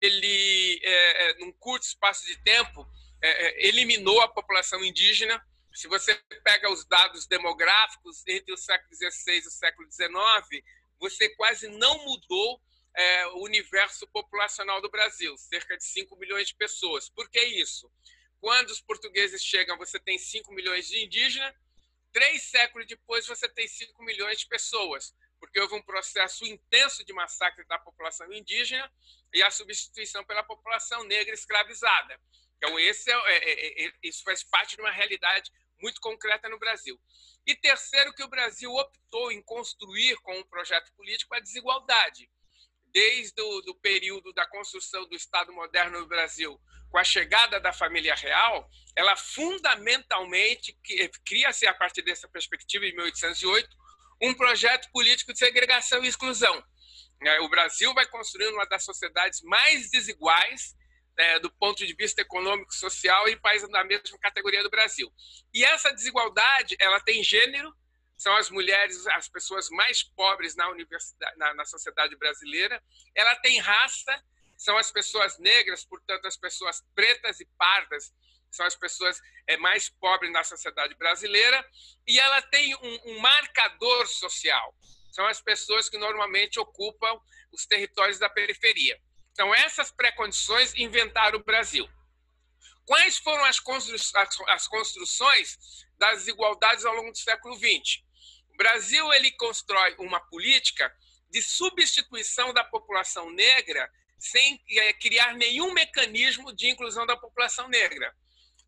ele, 0.01 0.81
é, 0.83 1.31
é, 1.31 1.35
num 1.39 1.53
curto 1.53 1.85
espaço 1.85 2.27
de 2.27 2.37
tempo, 2.43 2.87
é, 3.23 3.29
é, 3.29 3.69
eliminou 3.69 4.21
a 4.21 4.29
população 4.29 4.85
indígena. 4.85 5.43
Se 5.75 5.89
você 5.89 6.15
pega 6.43 6.71
os 6.71 6.85
dados 6.85 7.27
demográficos 7.27 8.23
entre 8.27 8.53
o 8.53 8.57
século 8.57 8.95
XVI 8.95 9.35
e 9.37 9.49
o 9.49 9.51
século 9.51 9.91
XIX, 9.91 10.65
você 10.99 11.29
quase 11.31 11.69
não 11.69 12.05
mudou 12.05 12.63
é, 12.95 13.27
o 13.29 13.43
universo 13.43 14.07
populacional 14.09 14.81
do 14.81 14.91
Brasil, 14.91 15.37
cerca 15.37 15.77
de 15.77 15.85
5 15.85 16.17
milhões 16.17 16.49
de 16.49 16.55
pessoas. 16.55 17.09
Por 17.09 17.29
que 17.29 17.41
isso? 17.41 17.91
Quando 18.41 18.71
os 18.71 18.81
portugueses 18.81 19.43
chegam, 19.43 19.77
você 19.77 19.99
tem 19.99 20.17
5 20.17 20.53
milhões 20.53 20.87
de 20.87 21.05
indígenas, 21.05 21.53
três 22.13 22.43
séculos 22.45 22.87
depois, 22.87 23.27
você 23.27 23.49
tem 23.49 23.67
5 23.67 24.03
milhões 24.05 24.39
de 24.39 24.47
pessoas 24.47 25.13
porque 25.45 25.61
houve 25.61 25.75
um 25.75 25.83
processo 25.83 26.47
intenso 26.47 27.05
de 27.05 27.13
massacre 27.13 27.65
da 27.67 27.79
população 27.79 28.33
indígena 28.33 28.91
e 29.33 29.43
a 29.43 29.51
substituição 29.51 30.25
pela 30.25 30.43
população 30.43 31.05
negra 31.05 31.35
escravizada. 31.35 32.19
Então, 32.57 32.79
esse 32.79 33.11
é, 33.11 33.15
é, 33.15 33.51
é, 33.51 33.87
é, 33.87 33.93
isso 34.03 34.23
faz 34.25 34.43
parte 34.43 34.75
de 34.75 34.81
uma 34.81 34.91
realidade 34.91 35.53
muito 35.81 36.01
concreta 36.01 36.49
no 36.49 36.59
Brasil. 36.59 36.99
E 37.47 37.55
terceiro, 37.55 38.13
que 38.15 38.25
o 38.25 38.29
Brasil 38.29 38.73
optou 38.73 39.31
em 39.31 39.43
construir 39.43 40.17
com 40.23 40.39
um 40.39 40.45
projeto 40.45 40.93
político 40.95 41.35
a 41.35 41.41
desigualdade. 41.41 42.31
Desde 42.93 43.41
o 43.41 43.61
do 43.63 43.75
período 43.75 44.33
da 44.33 44.47
construção 44.47 45.07
do 45.09 45.17
Estado 45.17 45.53
moderno 45.53 46.01
no 46.01 46.07
Brasil, 46.07 46.61
com 46.91 46.99
a 46.99 47.05
chegada 47.05 47.59
da 47.59 47.73
família 47.73 48.15
real, 48.15 48.71
ela 48.97 49.17
fundamentalmente 49.17 50.79
cria-se 51.27 51.67
a 51.67 51.75
partir 51.75 52.03
dessa 52.03 52.29
perspectiva 52.29 52.87
de 52.87 52.95
1808 52.95 53.77
um 54.23 54.33
projeto 54.33 54.89
político 54.93 55.33
de 55.33 55.39
segregação 55.39 56.05
e 56.05 56.09
exclusão. 56.09 56.65
É, 57.21 57.41
o 57.41 57.49
Brasil 57.49 57.93
vai 57.95 58.07
construindo 58.07 58.55
uma 58.55 58.67
das 58.67 58.85
sociedades 58.85 59.43
mais 59.43 59.91
desiguais 59.91 60.75
é, 61.17 61.39
do 61.39 61.51
ponto 61.51 61.87
de 61.87 61.95
vista 61.95 62.21
econômico, 62.23 62.75
social 62.75 63.29
e 63.29 63.37
países 63.37 63.69
da 63.69 63.85
mesma 63.85 64.19
categoria 64.19 64.63
do 64.63 64.71
Brasil. 64.71 65.13
E 65.53 65.65
essa 65.65 65.93
desigualdade, 65.93 66.77
ela 66.79 67.01
tem 67.01 67.23
gênero, 67.23 67.75
são 68.17 68.35
as 68.37 68.51
mulheres, 68.51 69.07
as 69.09 69.29
pessoas 69.29 69.69
mais 69.71 70.03
pobres 70.03 70.55
na 70.55 70.69
universidade, 70.71 71.37
na, 71.37 71.55
na 71.55 71.65
sociedade 71.65 72.17
brasileira. 72.17 72.83
Ela 73.15 73.35
tem 73.37 73.59
raça, 73.59 74.23
são 74.57 74.77
as 74.77 74.91
pessoas 74.91 75.39
negras, 75.39 75.85
portanto, 75.85 76.27
as 76.27 76.37
pessoas 76.37 76.83
pretas 76.95 77.41
e 77.41 77.47
pardas 77.59 78.13
são 78.55 78.65
as 78.65 78.77
pessoas 78.77 79.21
é, 79.49 79.57
mais 79.57 79.89
pobres 79.89 80.33
na 80.33 80.45
sociedade 80.45 80.95
brasileira, 80.95 81.65
e 82.07 82.19
ela 82.21 82.41
tem 82.41 82.75
um, 82.77 83.01
um 83.07 83.19
marcador 83.19 84.07
social. 84.07 84.75
São 85.11 85.27
as 85.27 85.41
pessoas 85.41 85.89
que 85.89 85.99
normalmente 85.99 86.59
ocupam 86.61 87.21
os 87.53 87.67
territórios 87.67 88.19
da 88.19 88.29
periferia. 88.29 88.99
Então, 89.35 89.55
essas 89.55 89.91
pré-condições 89.91 90.75
inventaram 90.75 91.39
o 91.39 91.45
Brasil. 91.45 91.87
Quais 92.87 93.19
foram 93.19 93.45
as, 93.45 93.61
constru 93.61 93.97
as 94.49 94.67
construções 94.67 95.59
das 95.99 96.21
desigualdades 96.21 96.87
ao 96.87 96.95
longo 96.95 97.13
do 97.13 97.19
século 97.19 97.55
XX? 97.57 98.03
O 98.51 98.57
Brasil 98.57 99.13
ele 99.13 99.31
constrói 99.33 99.95
uma 99.99 100.21
política 100.29 100.91
de 101.29 101.43
substituição 101.43 102.55
da 102.55 102.65
população 102.65 103.31
negra 103.31 103.91
sem 104.19 104.63
é, 104.71 104.93
criar 104.95 105.35
nenhum 105.35 105.73
mecanismo 105.75 106.55
de 106.55 106.71
inclusão 106.71 107.05
da 107.05 107.17
população 107.17 107.69
negra 107.69 108.15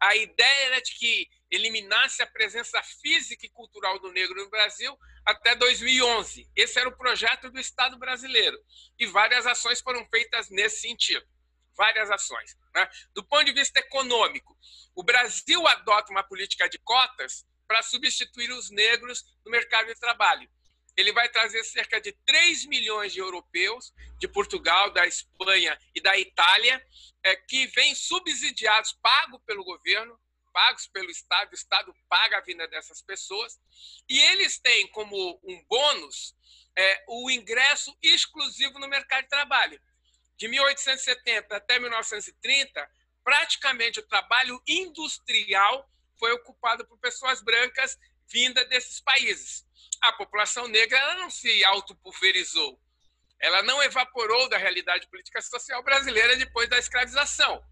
a 0.01 0.15
ideia 0.15 0.67
era 0.67 0.81
de 0.81 0.95
que 0.95 1.29
eliminasse 1.51 2.23
a 2.23 2.27
presença 2.27 2.83
física 2.83 3.47
e 3.47 3.51
cultural 3.51 3.99
do 3.99 4.13
negro 4.13 4.43
no 4.43 4.51
Brasil 4.51 4.97
até 5.25 5.55
2011. 5.55 6.51
Esse 6.55 6.79
era 6.79 6.89
o 6.89 6.97
projeto 6.97 7.51
do 7.51 7.61
Estado 7.61 7.99
brasileiro. 7.99 8.59
E 8.99 9.07
várias 9.07 9.47
ações 9.47 9.81
foram 9.81 10.07
feitas 10.09 10.51
nesse 10.51 10.81
sentido. 10.81 11.27
Várias 11.77 12.11
ações. 12.11 12.57
Né? 12.75 12.89
Do 13.15 13.25
ponto 13.25 13.45
de 13.45 13.53
vista 13.53 13.79
econômico, 13.81 14.57
o 14.95 15.03
Brasil 15.03 15.67
adota 15.67 16.11
uma 16.11 16.25
política 16.25 16.69
de 16.69 16.79
cotas 16.79 17.45
para 17.67 17.83
substituir 17.83 18.51
os 18.51 18.71
negros 18.71 19.25
no 19.45 19.51
mercado 19.51 19.87
de 19.87 20.01
trabalho 20.01 20.49
ele 20.97 21.13
vai 21.13 21.29
trazer 21.29 21.63
cerca 21.65 22.01
de 22.01 22.13
3 22.25 22.65
milhões 22.67 23.13
de 23.13 23.21
europeus 23.21 23.93
de 24.19 24.27
Portugal, 24.27 24.91
da 24.91 25.07
Espanha 25.07 25.79
e 25.95 26.01
da 26.01 26.19
Itália, 26.19 26.83
é, 27.23 27.37
que 27.37 27.67
vêm 27.69 27.95
subsidiados, 27.95 28.99
pagos 29.03 29.41
pelo 29.45 29.63
governo, 29.63 30.19
pagos 30.57 30.87
pelo 30.87 31.11
Estado, 31.11 31.53
o 31.53 31.55
Estado 31.55 31.95
paga 32.09 32.39
a 32.39 32.41
vinda 32.41 32.67
dessas 32.67 33.03
pessoas, 33.03 33.61
e 34.09 34.19
eles 34.19 34.59
têm 34.59 34.87
como 34.89 35.39
um 35.45 35.65
bônus 35.69 36.35
é, 36.75 37.05
o 37.09 37.31
ingresso 37.31 37.95
exclusivo 38.03 38.79
no 38.79 38.89
mercado 38.89 39.25
de 39.25 39.29
trabalho. 39.29 39.79
De 40.39 40.49
1870 40.49 41.55
até 41.55 41.79
1930, 41.79 42.91
praticamente 43.23 44.01
o 44.01 44.07
trabalho 44.07 44.63
industrial 44.67 45.91
foi 46.19 46.33
ocupado 46.33 46.87
por 46.87 46.99
pessoas 46.99 47.43
brancas 47.43 47.99
vindas 48.27 48.67
desses 48.71 49.01
países 49.01 49.67
a 50.01 50.13
população 50.13 50.69
negra 50.69 51.15
não 51.17 51.31
se 51.31 51.65
autopulverizou. 51.65 52.81
Ela 53.39 53.63
não 53.63 53.83
evaporou 53.83 54.49
da 54.49 54.57
realidade 54.57 55.07
política 55.09 55.41
social 55.43 55.83
brasileira 55.83 56.37
depois 56.37 56.69
da 56.69 56.79
escravização, 56.79 57.63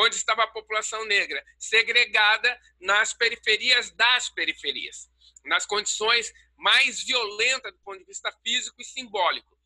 onde 0.00 0.16
estava 0.16 0.44
a 0.44 0.46
população 0.46 1.04
negra 1.04 1.44
segregada 1.58 2.58
nas 2.80 3.12
periferias 3.12 3.90
das 3.90 4.30
periferias, 4.30 5.10
nas 5.44 5.66
condições 5.66 6.32
mais 6.56 7.02
violentas 7.02 7.72
do 7.72 7.78
ponto 7.80 7.98
de 7.98 8.06
vista 8.06 8.32
físico 8.42 8.80
e 8.80 8.84
simbólico. 8.84 9.58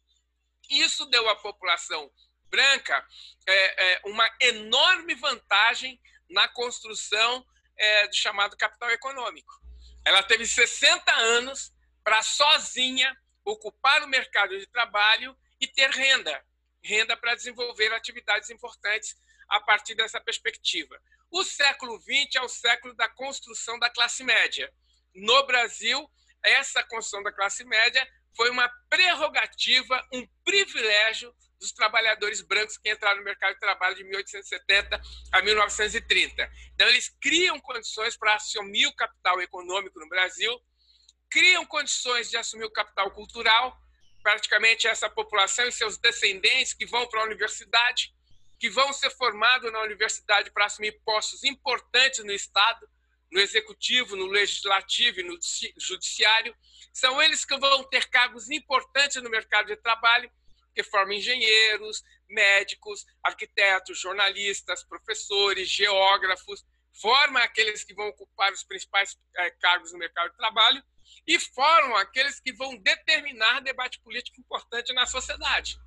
Isso 0.68 1.06
deu 1.06 1.28
à 1.28 1.36
população 1.36 2.10
branca 2.48 3.06
é, 3.46 3.92
é, 3.92 4.00
uma 4.04 4.28
enorme 4.40 5.14
vantagem 5.14 6.00
na 6.28 6.48
construção 6.48 7.46
é, 7.76 8.08
do 8.08 8.16
chamado 8.16 8.56
capital 8.56 8.90
econômico. 8.90 9.52
Ela 10.04 10.22
teve 10.22 10.46
60 10.46 11.12
anos 11.12 11.72
para 12.02 12.22
sozinha 12.22 13.16
ocupar 13.44 14.02
o 14.02 14.08
mercado 14.08 14.58
de 14.58 14.66
trabalho 14.66 15.36
e 15.60 15.66
ter 15.66 15.90
renda, 15.90 16.44
renda 16.82 17.16
para 17.16 17.34
desenvolver 17.34 17.92
atividades 17.92 18.50
importantes 18.50 19.16
a 19.48 19.60
partir 19.60 19.94
dessa 19.94 20.20
perspectiva. 20.20 21.00
O 21.30 21.42
século 21.44 22.00
XX 22.00 22.36
é 22.36 22.40
o 22.42 22.48
século 22.48 22.94
da 22.94 23.08
construção 23.08 23.78
da 23.78 23.90
classe 23.90 24.22
média. 24.22 24.72
No 25.14 25.46
Brasil, 25.46 26.08
essa 26.42 26.82
construção 26.84 27.22
da 27.22 27.32
classe 27.32 27.64
média 27.64 28.06
foi 28.36 28.50
uma 28.50 28.68
prerrogativa, 28.88 30.06
um 30.12 30.26
privilégio 30.44 31.34
dos 31.58 31.72
trabalhadores 31.72 32.42
brancos 32.42 32.76
que 32.76 32.90
entraram 32.90 33.18
no 33.18 33.24
mercado 33.24 33.54
de 33.54 33.60
trabalho 33.60 33.94
de 33.94 34.04
1870 34.04 35.00
a 35.32 35.42
1930. 35.42 36.50
Então, 36.74 36.88
eles 36.88 37.08
criam 37.20 37.58
condições 37.60 38.16
para 38.16 38.34
assumir 38.34 38.86
o 38.86 38.94
capital 38.94 39.40
econômico 39.40 39.98
no 39.98 40.08
Brasil, 40.08 40.60
criam 41.30 41.64
condições 41.64 42.30
de 42.30 42.36
assumir 42.36 42.64
o 42.64 42.70
capital 42.70 43.10
cultural, 43.12 43.76
praticamente 44.22 44.86
essa 44.86 45.08
população 45.08 45.66
e 45.66 45.72
seus 45.72 45.96
descendentes 45.98 46.74
que 46.74 46.86
vão 46.86 47.06
para 47.08 47.20
a 47.20 47.24
universidade, 47.24 48.12
que 48.64 48.70
vão 48.70 48.94
ser 48.94 49.10
formados 49.10 49.70
na 49.70 49.82
universidade 49.82 50.50
para 50.50 50.64
assumir 50.64 50.98
postos 51.04 51.44
importantes 51.44 52.24
no 52.24 52.32
Estado, 52.32 52.88
no 53.30 53.38
executivo, 53.38 54.16
no 54.16 54.24
legislativo 54.24 55.20
e 55.20 55.22
no 55.22 55.38
judiciário. 55.76 56.56
São 56.90 57.20
eles 57.20 57.44
que 57.44 57.58
vão 57.58 57.84
ter 57.84 58.08
cargos 58.08 58.48
importantes 58.48 59.22
no 59.22 59.28
mercado 59.28 59.66
de 59.66 59.76
trabalho, 59.76 60.32
que 60.74 60.82
formam 60.82 61.12
engenheiros, 61.12 62.02
médicos, 62.26 63.04
arquitetos, 63.22 64.00
jornalistas, 64.00 64.82
professores, 64.82 65.68
geógrafos, 65.68 66.64
formam 66.94 67.42
aqueles 67.42 67.84
que 67.84 67.92
vão 67.92 68.08
ocupar 68.08 68.50
os 68.50 68.64
principais 68.64 69.14
eh, 69.36 69.50
cargos 69.60 69.92
no 69.92 69.98
mercado 69.98 70.30
de 70.30 70.38
trabalho 70.38 70.82
e 71.26 71.38
formam 71.38 71.98
aqueles 71.98 72.40
que 72.40 72.54
vão 72.54 72.78
determinar 72.78 73.60
debate 73.60 74.00
político 74.00 74.40
importante 74.40 74.90
na 74.94 75.04
sociedade. 75.04 75.78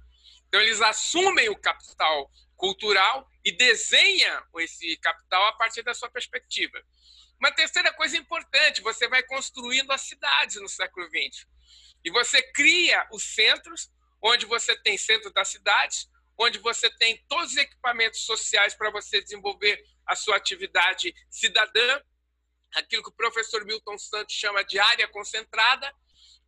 Então, 0.47 0.61
eles 0.61 0.79
assumem 0.79 1.49
o 1.49 1.57
capital 1.57 2.31
cultural 2.57 3.29
e 3.45 3.51
desenha 3.51 4.43
esse 4.57 4.97
capital 4.97 5.47
a 5.47 5.53
partir 5.53 5.83
da 5.83 5.93
sua 5.93 6.09
perspectiva. 6.09 6.83
Uma 7.39 7.51
terceira 7.51 7.93
coisa 7.93 8.17
importante, 8.17 8.81
você 8.81 9.07
vai 9.07 9.23
construindo 9.23 9.91
as 9.91 10.01
cidades 10.01 10.55
no 10.59 10.67
século 10.67 11.07
XX. 11.07 11.47
E 12.03 12.11
você 12.11 12.41
cria 12.51 13.07
os 13.13 13.23
centros, 13.23 13.89
onde 14.21 14.45
você 14.45 14.75
tem 14.81 14.97
centro 14.97 15.31
das 15.31 15.47
cidades, 15.49 16.09
onde 16.37 16.57
você 16.59 16.89
tem 16.97 17.23
todos 17.27 17.51
os 17.51 17.57
equipamentos 17.57 18.21
sociais 18.25 18.73
para 18.73 18.89
você 18.89 19.21
desenvolver 19.21 19.83
a 20.05 20.15
sua 20.15 20.37
atividade 20.37 21.13
cidadã, 21.29 22.01
aquilo 22.75 23.03
que 23.03 23.09
o 23.09 23.15
professor 23.15 23.63
Milton 23.65 23.97
Santos 23.97 24.35
chama 24.35 24.63
de 24.63 24.79
área 24.79 25.07
concentrada, 25.07 25.93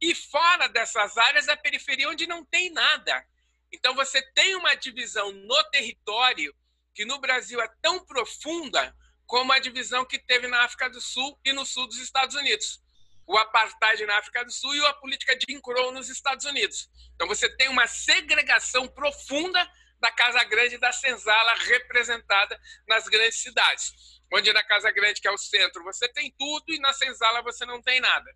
e 0.02 0.16
fora 0.16 0.68
dessas 0.70 1.18
áreas 1.18 1.50
a 1.50 1.58
periferia 1.58 2.10
onde 2.10 2.26
não 2.26 2.44
tem 2.46 2.72
nada. 2.72 3.26
Então 3.72 3.96
você 3.96 4.22
tem 4.34 4.56
uma 4.56 4.76
divisão 4.76 5.32
no 5.32 5.64
território 5.66 6.54
que 6.94 7.06
no 7.06 7.20
Brasil 7.20 7.62
é 7.62 7.68
tão 7.82 8.06
profunda 8.06 8.96
como 9.26 9.52
a 9.52 9.60
divisão 9.60 10.06
que 10.06 10.18
teve 10.18 10.48
na 10.48 10.64
África 10.64 10.90
do 10.90 11.00
Sul 11.00 11.40
e 11.46 11.54
no 11.54 11.66
sul 11.66 11.88
dos 11.88 12.00
Estados 12.00 12.36
Unidos. 12.36 12.82
O 13.28 13.38
apartheid 13.38 14.04
na 14.08 14.18
África 14.18 14.44
do 14.44 14.52
Sul 14.52 14.76
e 14.76 14.86
a 14.88 14.94
política 14.94 15.36
de 15.36 15.46
Jim 15.48 15.62
nos 15.94 16.10
Estados 16.10 16.46
Unidos. 16.46 16.90
Então 17.14 17.28
você 17.28 17.48
tem 17.56 17.70
uma 17.70 17.86
segregação 17.86 18.88
profunda 18.88 19.72
da 20.00 20.12
Casa 20.12 20.44
Grande 20.46 20.76
e 20.76 20.80
da 20.80 20.92
Senzala 20.92 21.54
representada 21.56 22.60
nas 22.88 23.08
grandes 23.08 23.40
cidades. 23.40 23.94
Onde 24.34 24.52
na 24.52 24.64
Casa 24.64 24.92
Grande, 24.92 25.22
que 25.22 25.28
é 25.28 25.32
o 25.32 25.38
centro, 25.38 25.84
você 25.84 26.08
tem 26.08 26.34
tudo 26.38 26.74
e 26.74 26.80
na 26.80 26.94
Senzala 26.94 27.44
você 27.44 27.66
não 27.66 27.82
tem 27.82 28.00
nada. 28.00 28.36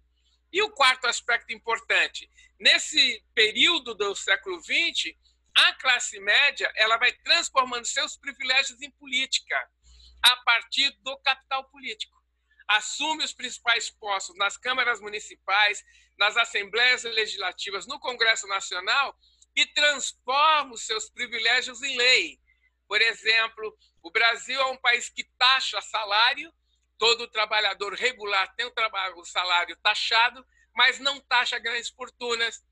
E 0.53 0.61
o 0.61 0.69
quarto 0.69 1.07
aspecto 1.07 1.51
importante, 1.51 2.29
nesse 2.59 3.25
período 3.33 3.95
do 3.95 4.15
século 4.15 4.61
XX, 4.61 5.15
a 5.55 5.73
classe 5.73 6.19
média 6.19 6.71
ela 6.75 6.97
vai 6.97 7.11
transformando 7.11 7.87
seus 7.87 8.15
privilégios 8.15 8.79
em 8.79 8.91
política 8.91 9.59
a 10.21 10.35
partir 10.37 10.91
do 11.01 11.17
capital 11.17 11.63
político. 11.69 12.15
Assume 12.67 13.23
os 13.23 13.33
principais 13.33 13.89
postos 13.89 14.37
nas 14.37 14.55
câmaras 14.55 15.01
municipais, 15.01 15.83
nas 16.19 16.37
assembleias 16.37 17.03
legislativas, 17.03 17.87
no 17.87 17.99
Congresso 17.99 18.47
Nacional 18.47 19.17
e 19.55 19.65
transforma 19.65 20.73
os 20.73 20.85
seus 20.85 21.09
privilégios 21.09 21.81
em 21.81 21.97
lei. 21.97 22.39
Por 22.87 23.01
exemplo, 23.01 23.75
o 24.03 24.11
Brasil 24.11 24.61
é 24.61 24.65
um 24.67 24.77
país 24.77 25.09
que 25.09 25.23
taxa 25.37 25.81
salário, 25.81 26.53
todo 26.97 27.27
trabalhador 27.27 27.93
regular 27.93 28.53
tem 28.55 28.65
o 28.65 29.25
salário 29.25 29.75
taxado, 29.77 30.45
mas 30.73 30.99
não 30.99 31.19
taxa 31.21 31.59
grandes 31.59 31.89
fortunas, 31.89 32.63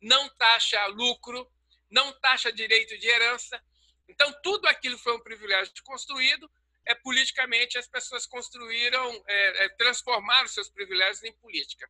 não 0.00 0.28
taxa 0.36 0.84
lucro, 0.86 1.50
não 1.90 2.12
taxa 2.20 2.52
direito 2.52 2.96
de 2.98 3.06
herança. 3.06 3.62
Então, 4.08 4.32
tudo 4.42 4.66
aquilo 4.66 4.98
foi 4.98 5.14
um 5.14 5.22
privilégio 5.22 5.72
construído, 5.84 6.50
é 6.86 6.94
politicamente 6.94 7.78
as 7.78 7.86
pessoas 7.86 8.26
construíram, 8.26 9.24
é, 9.26 9.64
é, 9.64 9.68
transformaram 9.70 10.48
seus 10.48 10.70
privilégios 10.70 11.22
em 11.24 11.32
política. 11.34 11.88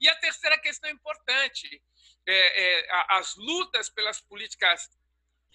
E 0.00 0.08
a 0.08 0.16
terceira 0.16 0.58
questão 0.58 0.90
importante, 0.90 1.82
é, 2.26 2.34
é, 2.34 2.88
as 3.10 3.36
lutas 3.36 3.88
pelas 3.88 4.20
políticas 4.20 4.90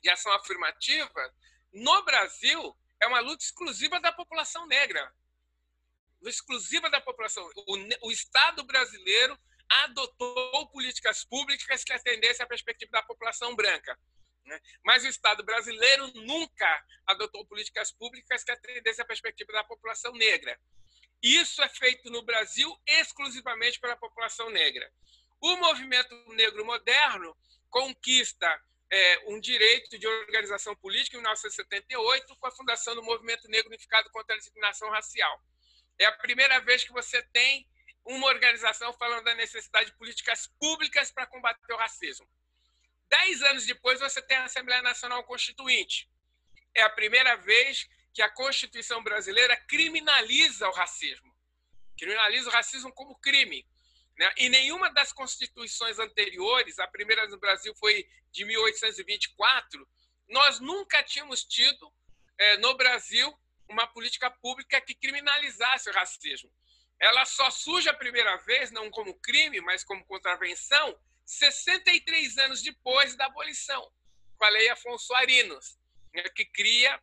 de 0.02 0.10
ação 0.10 0.32
afirmativa, 0.34 1.34
no 1.74 2.04
Brasil, 2.04 2.76
é 3.02 3.08
uma 3.08 3.20
luta 3.20 3.44
exclusiva 3.44 4.00
da 4.00 4.12
população 4.12 4.66
negra. 4.66 5.14
Exclusiva 6.24 6.90
da 6.90 7.02
população. 7.02 7.48
O, 7.68 8.08
o 8.08 8.12
Estado 8.12 8.64
brasileiro 8.64 9.38
adotou 9.70 10.68
políticas 10.70 11.26
públicas 11.26 11.84
que 11.84 11.94
atendessem 11.94 12.44
à 12.44 12.48
perspectiva 12.48 12.92
da 12.92 13.04
população 13.04 13.56
branca. 13.56 13.98
Né? 14.46 14.60
Mas 14.84 15.04
o 15.04 15.08
Estado 15.08 15.44
brasileiro 15.44 16.08
nunca 16.14 16.86
adotou 17.06 17.46
políticas 17.46 17.92
públicas 17.92 18.44
que 18.44 18.52
atendessem 18.52 19.04
à 19.04 19.08
perspectiva 19.08 19.52
da 19.52 19.64
população 19.64 20.14
negra. 20.14 20.58
Isso 21.22 21.62
é 21.62 21.70
feito 21.70 22.10
no 22.10 22.22
Brasil 22.22 22.74
exclusivamente 22.88 23.80
pela 23.80 23.98
população 23.98 24.50
negra. 24.50 24.90
O 25.42 25.56
movimento 25.58 26.16
negro 26.34 26.66
moderno 26.66 27.36
conquista 27.70 28.48
é, 28.90 29.20
um 29.28 29.40
direito 29.40 29.98
de 30.00 30.08
organização 30.08 30.76
política 30.76 31.18
em 31.18 31.20
1978 31.20 32.36
com 32.38 32.48
a 32.48 32.52
fundação 32.52 32.96
do 32.96 33.04
Movimento 33.04 33.48
Negro 33.50 33.68
Unificado 33.68 34.10
contra 34.12 34.36
a 34.36 34.38
Discriminação 34.38 34.90
Racial. 34.90 35.42
É 36.00 36.06
a 36.06 36.12
primeira 36.12 36.60
vez 36.62 36.84
que 36.84 36.92
você 36.92 37.22
tem 37.34 37.68
uma 38.06 38.28
organização 38.28 38.94
falando 38.94 39.26
da 39.26 39.36
necessidade 39.36 39.92
de 39.92 39.98
políticas 39.98 40.48
públicas 40.60 41.12
para 41.12 41.28
combater 41.28 41.74
o 41.74 41.78
racismo. 41.78 42.28
Dez 43.10 43.42
anos 43.44 43.66
depois, 43.66 44.00
você 44.00 44.22
tem 44.22 44.38
a 44.38 44.46
Assembleia 44.46 44.82
Nacional 44.82 45.24
Constituinte. 45.24 46.10
É 46.74 46.84
a 46.84 46.90
primeira 46.90 47.36
vez 47.38 47.88
que 48.14 48.22
a 48.22 48.30
Constituição 48.30 49.04
brasileira 49.04 49.56
criminaliza 49.68 50.68
o 50.68 50.74
racismo. 50.74 51.36
Criminaliza 51.98 52.50
o 52.50 52.54
racismo 52.54 52.94
como 52.94 53.18
crime. 53.20 53.66
Né? 54.18 54.34
E 54.38 54.50
nenhuma 54.50 54.92
das 54.92 55.14
constituições 55.14 56.00
anteriores, 56.00 56.80
a 56.80 56.88
primeira 56.88 57.28
no 57.28 57.40
Brasil 57.40 57.74
foi 57.76 58.08
de 58.32 58.46
1824, 58.46 59.88
nós 60.30 60.60
nunca 60.60 61.04
tínhamos 61.04 61.44
tido 61.44 61.94
é, 62.38 62.58
no 62.58 62.76
Brasil 62.76 63.38
uma 63.70 63.88
política 63.88 64.30
pública 64.30 64.80
que 64.82 64.96
criminalizasse 64.96 65.90
o 65.90 65.94
racismo 65.94 66.52
ela 67.00 67.26
só 67.26 67.50
surge 67.52 67.90
a 67.90 67.94
primeira 67.94 68.36
vez, 68.38 68.72
não 68.72 68.90
como 68.90 69.20
crime, 69.20 69.62
mas 69.62 69.84
como 69.84 70.06
contravenção, 70.06 71.00
63 71.26 72.38
anos 72.40 72.62
depois 72.62 73.16
da 73.16 73.26
abolição, 73.26 73.92
com 74.38 74.46
a 74.46 74.50
Lei 74.50 74.70
Afonso 74.70 75.14
Arinos, 75.14 75.78
né, 76.14 76.24
que 76.30 76.46
cria 76.46 77.00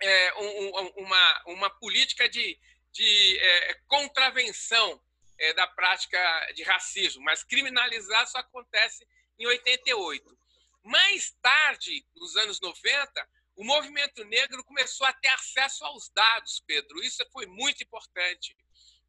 é, 0.00 0.34
um, 0.34 0.68
uma, 0.96 1.42
uma 1.46 1.70
política 1.70 2.28
de, 2.28 2.58
de 2.92 3.38
é, 3.38 3.74
contravenção 3.86 5.02
é, 5.38 5.52
da 5.54 5.66
prática 5.68 6.18
de 6.54 6.62
racismo, 6.62 7.22
mas 7.22 7.44
criminalizar 7.44 8.26
só 8.26 8.38
acontece 8.38 9.06
em 9.38 9.46
88. 9.46 10.38
Mais 10.82 11.30
tarde, 11.40 12.04
nos 12.14 12.36
anos 12.36 12.60
90, 12.60 13.28
o 13.56 13.64
movimento 13.64 14.24
negro 14.24 14.64
começou 14.64 15.06
a 15.06 15.12
ter 15.12 15.28
acesso 15.28 15.84
aos 15.84 16.08
dados, 16.10 16.60
Pedro. 16.66 17.02
Isso 17.02 17.24
foi 17.32 17.46
muito 17.46 17.82
importante 17.82 18.56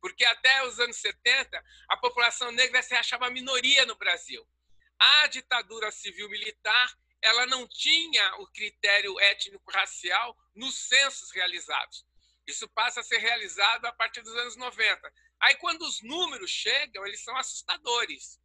porque 0.06 0.24
até 0.24 0.64
os 0.68 0.80
anos 0.80 0.98
70 0.98 1.64
a 1.90 1.98
população 1.98 2.52
negra 2.52 2.84
se 2.84 2.94
achava 2.94 3.28
minoria 3.32 3.88
no 3.88 3.96
Brasil. 3.96 4.48
A 5.00 5.28
ditadura 5.28 5.92
civil-militar 5.92 6.96
ela 7.24 7.48
não 7.48 7.68
tinha 7.68 8.36
o 8.36 8.46
critério 8.52 9.20
étnico-racial 9.20 10.38
nos 10.54 10.76
censos 10.76 11.32
realizados. 11.32 12.06
Isso 12.46 12.70
passa 12.70 13.00
a 13.00 13.04
ser 13.04 13.18
realizado 13.18 13.86
a 13.86 13.94
partir 13.94 14.22
dos 14.22 14.36
anos 14.36 14.56
90. 14.56 15.12
Aí, 15.40 15.56
quando 15.56 15.82
os 15.82 16.04
números 16.04 16.52
chegam, 16.52 17.04
eles 17.08 17.24
são 17.24 17.36
assustadores. 17.36 18.40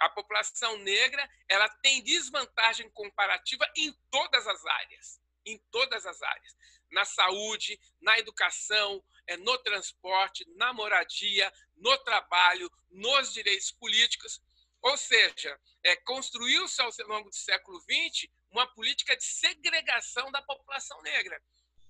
A 0.00 0.08
população 0.08 0.78
negra 0.78 1.28
ela 1.46 1.68
tem 1.82 2.02
desvantagem 2.02 2.88
comparativa 2.90 3.70
em 3.76 3.92
todas 4.10 4.46
as 4.46 4.64
áreas, 4.64 5.20
em 5.44 5.58
todas 5.70 6.06
as 6.06 6.22
áreas, 6.22 6.56
na 6.90 7.04
saúde, 7.04 7.78
na 8.00 8.18
educação, 8.18 9.02
é, 9.26 9.36
no 9.36 9.56
transporte, 9.58 10.44
na 10.56 10.72
moradia, 10.72 11.52
no 11.76 11.96
trabalho, 11.98 12.70
nos 12.90 13.32
direitos 13.32 13.70
políticos. 13.72 14.40
Ou 14.82 14.96
seja, 14.96 15.58
é, 15.84 15.96
construiu-se 15.96 16.80
ao 16.80 16.90
longo 17.06 17.30
do 17.30 17.36
século 17.36 17.80
XX 17.80 18.28
uma 18.50 18.66
política 18.74 19.16
de 19.16 19.24
segregação 19.24 20.30
da 20.30 20.42
população 20.42 21.00
negra. 21.02 21.40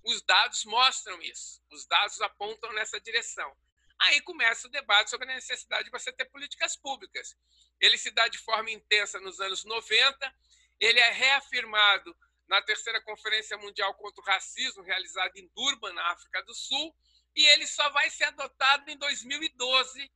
Os 0.05 0.21
dados 0.23 0.65
mostram 0.65 1.21
isso, 1.23 1.63
os 1.71 1.87
dados 1.87 2.21
apontam 2.21 2.73
nessa 2.73 3.01
direção. 3.01 3.57
Aí 3.99 4.21
começa 4.23 4.67
o 4.67 4.71
debate 4.71 5.11
sobre 5.11 5.31
a 5.31 5.35
necessidade 5.35 5.85
de 5.85 5.91
você 5.91 6.13
ter 6.13 6.25
políticas 6.27 6.77
públicas. 6.77 7.37
Ele 7.81 7.97
se 7.97 8.11
dá 8.11 8.27
de 8.29 8.39
forma 8.39 8.71
intensa 8.71 9.21
nos 9.21 9.41
anos 9.41 9.65
90, 9.65 10.35
ele 10.81 10.99
é 10.99 11.13
reafirmado 11.13 12.17
na 12.53 12.61
terceira 12.61 13.01
Conferência 13.01 13.57
Mundial 13.57 13.95
contra 13.95 14.21
o 14.21 14.27
Racismo, 14.27 14.83
realizada 14.83 15.33
em 15.41 15.51
Durban, 15.55 15.91
na 15.95 16.13
África 16.13 16.43
do 16.43 16.55
Sul, 16.55 16.95
e 17.35 17.47
ele 17.47 17.67
só 17.67 17.89
vai 17.89 18.11
ser 18.11 18.25
adotado 18.25 18.91
em 18.91 18.99
2012, 18.99 20.13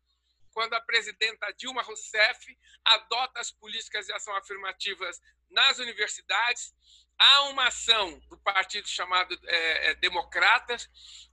quando 0.53 0.75
a 0.75 0.81
presidenta 0.83 1.51
Dilma 1.55 1.81
Rousseff 1.81 2.59
adota 2.85 3.41
as 3.41 3.51
políticas 3.51 4.05
de 4.05 4.13
ação 4.13 4.37
afirmativas 4.37 5.19
nas 5.51 5.79
universidades. 5.79 6.75
Há 7.19 7.45
uma 7.45 7.69
ação 7.69 8.21
do 8.29 8.37
partido 8.41 8.87
chamado 8.87 9.35
é, 9.47 9.91
é, 9.91 9.95
Democratas, 9.95 10.91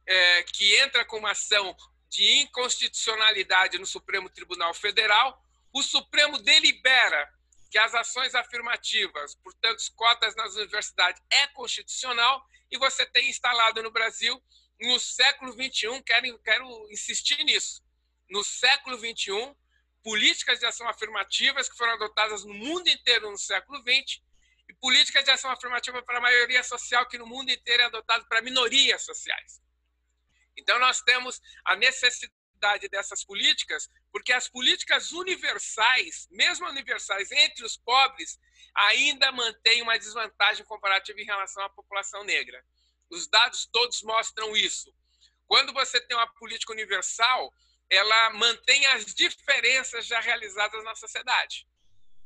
é, 0.07 0.43
que 0.43 0.73
entra 0.77 1.03
com 1.03 1.17
uma 1.17 1.31
ação 1.31 1.75
de 2.07 2.43
inconstitucionalidade 2.43 3.77
no 3.77 3.85
Supremo 3.85 4.29
Tribunal 4.29 4.73
Federal. 4.73 5.37
O 5.73 5.83
Supremo 5.83 6.37
delibera 6.37 7.29
que 7.73 7.79
as 7.79 7.95
ações 7.95 8.36
afirmativas, 8.36 9.33
portanto, 9.33 9.81
cotas 9.95 10.36
nas 10.36 10.53
universidades, 10.53 11.19
é 11.31 11.47
constitucional 11.47 12.45
e 12.69 12.77
você 12.77 13.03
tem 13.03 13.27
instalado 13.27 13.81
no 13.81 13.89
Brasil, 13.89 14.39
no 14.79 14.99
século 14.99 15.51
XXI, 15.53 16.03
quero, 16.05 16.39
quero 16.43 16.91
insistir 16.91 17.43
nisso, 17.43 17.83
no 18.29 18.43
século 18.43 18.95
XXI, 18.99 19.55
políticas 20.03 20.59
de 20.59 20.67
ação 20.67 20.88
afirmativas 20.88 21.67
que 21.67 21.75
foram 21.75 21.93
adotadas 21.93 22.45
no 22.45 22.53
mundo 22.53 22.88
inteiro 22.89 23.31
no 23.31 23.39
século 23.39 23.79
XX 23.79 24.21
e 24.69 24.73
políticas 24.75 25.25
de 25.25 25.31
ação 25.31 25.49
afirmativa 25.49 26.03
para 26.03 26.19
a 26.19 26.21
maioria 26.21 26.62
social 26.62 27.07
que 27.07 27.17
no 27.17 27.25
mundo 27.25 27.49
inteiro 27.49 27.81
é 27.81 27.86
adotado 27.86 28.23
para 28.27 28.43
minorias 28.43 29.03
sociais. 29.03 29.59
Então, 30.55 30.77
nós 30.77 31.01
temos 31.01 31.41
a 31.65 31.75
necessidade 31.75 32.42
dessas 32.89 33.23
políticas, 33.23 33.89
porque 34.12 34.32
as 34.32 34.47
políticas 34.47 35.12
universais, 35.12 36.28
mesmo 36.32 36.67
universais 36.67 37.32
entre 37.32 37.65
os 37.65 37.78
pobres, 37.78 38.39
ainda 38.76 39.32
mantêm 39.32 39.82
uma 39.82 39.97
desvantagem 39.97 40.65
comparativa 40.65 41.19
em 41.19 41.26
relação 41.26 41.63
à 41.63 41.69
população 41.69 42.23
negra. 42.23 42.63
Os 43.10 43.28
dados 43.28 43.67
todos 43.71 44.02
mostram 44.04 44.56
isso. 44.56 44.93
Quando 45.45 45.73
você 45.73 45.99
tem 46.02 46.17
uma 46.17 46.32
política 46.34 46.73
universal, 46.73 47.54
ela 47.89 48.30
mantém 48.32 48.86
as 48.88 49.06
diferenças 49.13 50.06
já 50.08 50.19
realizadas 50.19 50.84
na 50.84 50.95
sociedade. 50.95 51.67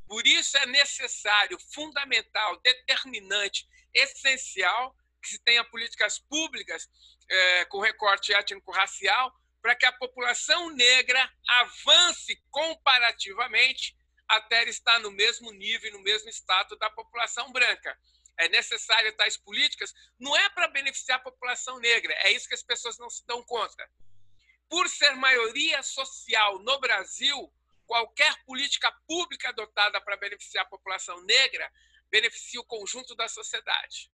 Por 0.06 0.26
isso 0.26 0.56
é 0.56 0.66
necessário, 0.66 1.58
fundamental, 1.74 2.58
determinante, 2.60 3.68
essencial 3.92 4.96
que 5.20 5.28
se 5.28 5.38
tenha 5.40 5.64
políticas 5.64 6.18
públicas 6.18 6.88
é, 7.28 7.64
com 7.66 7.80
recorte 7.80 8.32
étnico-racial 8.32 9.34
para 9.68 9.76
que 9.76 9.84
a 9.84 9.92
população 9.92 10.70
negra 10.70 11.30
avance 11.46 12.42
comparativamente 12.50 13.94
até 14.26 14.66
estar 14.66 14.98
no 15.00 15.10
mesmo 15.10 15.52
nível, 15.52 15.92
no 15.92 16.00
mesmo 16.00 16.30
status 16.30 16.78
da 16.78 16.88
população 16.88 17.52
branca. 17.52 17.94
É 18.38 18.48
necessário 18.48 19.14
tais 19.14 19.36
políticas, 19.36 19.92
não 20.18 20.34
é 20.34 20.48
para 20.48 20.68
beneficiar 20.68 21.18
a 21.18 21.22
população 21.22 21.78
negra, 21.80 22.14
é 22.20 22.32
isso 22.32 22.48
que 22.48 22.54
as 22.54 22.62
pessoas 22.62 22.96
não 22.96 23.10
se 23.10 23.26
dão 23.26 23.42
conta 23.42 23.86
por 24.70 24.88
ser 24.88 25.14
maioria 25.16 25.82
social 25.82 26.58
no 26.60 26.80
Brasil, 26.80 27.52
qualquer 27.86 28.42
política 28.46 28.90
pública 29.06 29.50
adotada 29.50 30.00
para 30.00 30.16
beneficiar 30.16 30.64
a 30.64 30.68
população 30.70 31.22
negra 31.24 31.70
beneficia 32.10 32.58
o 32.58 32.64
conjunto 32.64 33.14
da 33.14 33.28
sociedade. 33.28 34.10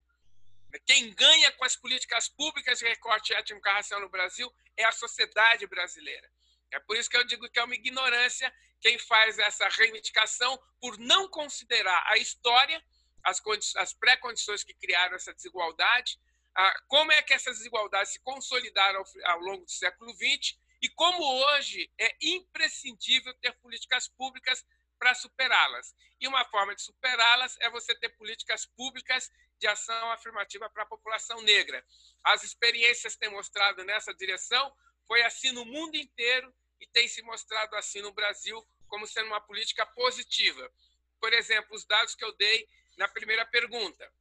Quem 0.80 1.14
ganha 1.14 1.52
com 1.54 1.66
as 1.66 1.76
políticas 1.76 2.28
públicas 2.30 2.80
de 2.80 2.86
recorte 2.86 3.34
étnico-racial 3.34 4.02
no 4.02 4.10
Brasil 4.10 4.52
é 4.76 4.86
a 4.86 4.92
sociedade 4.92 5.68
brasileira. 5.68 6.30
É 6.72 6.80
por 6.80 6.98
isso 6.98 7.10
que 7.10 7.18
eu 7.18 7.24
digo 7.24 7.50
que 7.50 7.60
é 7.60 7.64
uma 7.64 7.76
ignorância 7.76 8.54
quem 8.82 9.00
faz 9.00 9.40
essa 9.40 9.68
reivindicação 9.70 10.60
por 10.82 10.98
não 10.98 11.30
considerar 11.30 12.04
a 12.08 12.18
história, 12.18 12.84
as, 13.24 13.42
as 13.78 13.94
pré-condições 13.94 14.64
que 14.64 14.74
criaram 14.74 15.16
essa 15.16 15.34
desigualdade, 15.34 16.20
ah, 16.56 16.82
como 16.88 17.12
é 17.12 17.22
que 17.22 17.34
essas 17.34 17.58
desigualdades 17.58 18.12
se 18.12 18.20
consolidaram 18.20 19.00
ao, 19.00 19.32
ao 19.32 19.40
longo 19.40 19.66
do 19.66 19.72
século 19.72 20.12
XX 20.14 20.58
e 20.82 20.90
como 20.90 21.24
hoje 21.24 21.90
é 21.98 22.14
imprescindível 22.22 23.34
ter 23.36 23.54
políticas 23.54 24.08
públicas 24.10 24.66
para 25.00 25.16
superá-las. 25.16 25.96
E 26.20 26.28
uma 26.28 26.44
forma 26.46 26.76
de 26.76 26.82
superá-las 26.82 27.58
é 27.62 27.70
você 27.70 27.96
ter 27.96 28.10
políticas 28.10 28.66
públicas 28.66 29.32
de 29.64 29.68
ação 29.68 30.12
afirmativa 30.12 30.70
para 30.70 30.84
a 30.84 30.86
população 30.86 31.42
negra. 31.42 31.82
As 32.22 32.44
experiências 32.44 33.16
têm 33.16 33.30
mostrado 33.30 33.82
nessa 33.86 34.14
direção, 34.14 34.76
foi 35.08 35.22
assim 35.22 35.54
no 35.54 35.64
mundo 35.64 35.96
inteiro 35.96 36.54
e 36.82 36.88
tem 36.88 37.08
se 37.08 37.22
mostrado 37.22 37.74
assim 37.78 38.02
no 38.02 38.12
Brasil 38.12 38.62
como 38.90 39.08
sendo 39.08 39.28
uma 39.28 39.40
política 39.40 39.86
positiva. 39.86 40.70
Por 41.18 41.32
exemplo, 41.32 41.74
os 41.78 41.86
dados 41.86 42.14
que 42.14 42.26
eu 42.26 42.34
dei 42.34 42.68
na 42.98 43.08
primeira 43.08 43.46
pergunta 43.46 44.12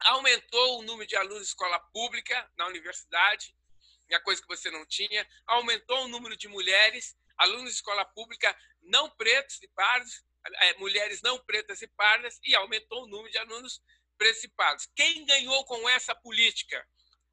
aumentou 0.00 0.80
o 0.80 0.82
número 0.82 1.08
de 1.08 1.16
alunos 1.16 1.44
de 1.44 1.48
escola 1.48 1.80
pública 1.90 2.52
na 2.58 2.66
universidade, 2.66 3.56
é 4.10 4.20
coisa 4.20 4.42
que 4.42 4.48
você 4.48 4.70
não 4.70 4.84
tinha, 4.84 5.26
aumentou 5.46 6.04
o 6.04 6.08
número 6.08 6.36
de 6.36 6.46
mulheres, 6.46 7.16
alunos 7.38 7.70
de 7.70 7.76
escola 7.76 8.04
pública 8.04 8.54
não 8.82 9.08
pretos 9.16 9.62
e 9.62 9.68
pardos, 9.68 10.22
é, 10.60 10.74
mulheres 10.74 11.22
não 11.22 11.38
pretas 11.38 11.80
e 11.80 11.88
pardas, 11.88 12.38
e 12.44 12.54
aumentou 12.54 13.04
o 13.04 13.06
número 13.06 13.30
de 13.30 13.38
alunos 13.38 13.82
pretos 14.18 14.46
pardos. 14.56 14.88
Quem 14.94 15.24
ganhou 15.24 15.64
com 15.64 15.88
essa 15.88 16.14
política? 16.14 16.86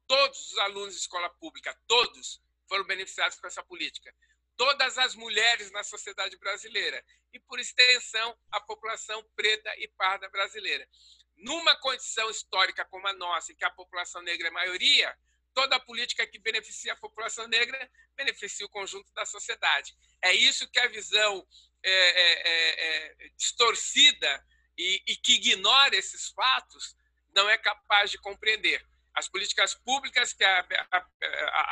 Todos 0.06 0.52
os 0.52 0.58
alunos 0.58 0.94
de 0.94 1.00
escola 1.00 1.28
pública, 1.40 1.76
todos 1.86 2.40
foram 2.68 2.84
beneficiados 2.84 3.38
com 3.38 3.46
essa 3.46 3.62
política. 3.62 4.14
Todas 4.56 4.96
as 4.96 5.14
mulheres 5.14 5.70
na 5.72 5.84
sociedade 5.84 6.38
brasileira 6.38 7.04
e, 7.32 7.40
por 7.40 7.58
extensão, 7.58 8.34
a 8.50 8.60
população 8.60 9.22
preta 9.34 9.70
e 9.76 9.88
parda 9.88 10.30
brasileira 10.30 10.88
numa 11.36 11.76
condição 11.76 12.30
histórica 12.30 12.84
como 12.86 13.06
a 13.06 13.12
nossa, 13.12 13.52
em 13.52 13.56
que 13.56 13.64
a 13.64 13.70
população 13.70 14.22
negra 14.22 14.48
é 14.48 14.50
maioria, 14.50 15.14
toda 15.54 15.80
política 15.80 16.26
que 16.26 16.38
beneficia 16.38 16.92
a 16.92 16.96
população 16.96 17.46
negra 17.48 17.90
beneficia 18.16 18.66
o 18.66 18.70
conjunto 18.70 19.12
da 19.12 19.26
sociedade. 19.26 19.94
É 20.22 20.34
isso 20.34 20.68
que 20.70 20.78
a 20.78 20.88
visão 20.88 21.46
é, 21.82 21.92
é, 21.92 22.48
é, 22.48 23.26
é 23.26 23.30
distorcida 23.36 24.46
e, 24.76 25.02
e 25.06 25.16
que 25.16 25.34
ignora 25.34 25.96
esses 25.96 26.28
fatos 26.28 26.96
não 27.34 27.48
é 27.48 27.58
capaz 27.58 28.10
de 28.10 28.18
compreender. 28.18 28.84
As 29.14 29.28
políticas 29.28 29.74
públicas 29.74 30.34
que 30.34 30.44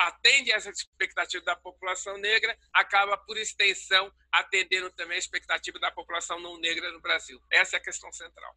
atendem 0.07 0.55
às 0.55 0.65
expectativas 0.65 1.45
da 1.45 1.55
população 1.55 2.17
negra 2.17 2.57
acaba 2.73 3.19
por 3.19 3.37
extensão 3.37 4.11
atendendo 4.33 4.91
também 4.93 5.17
a 5.17 5.19
expectativa 5.19 5.79
da 5.79 5.91
população 5.91 6.41
não 6.41 6.59
negra 6.59 6.91
no 6.91 7.03
Brasil. 7.03 7.39
Essa 7.51 7.77
é 7.77 7.79
a 7.79 7.83
questão 7.83 8.11
central. 8.13 8.57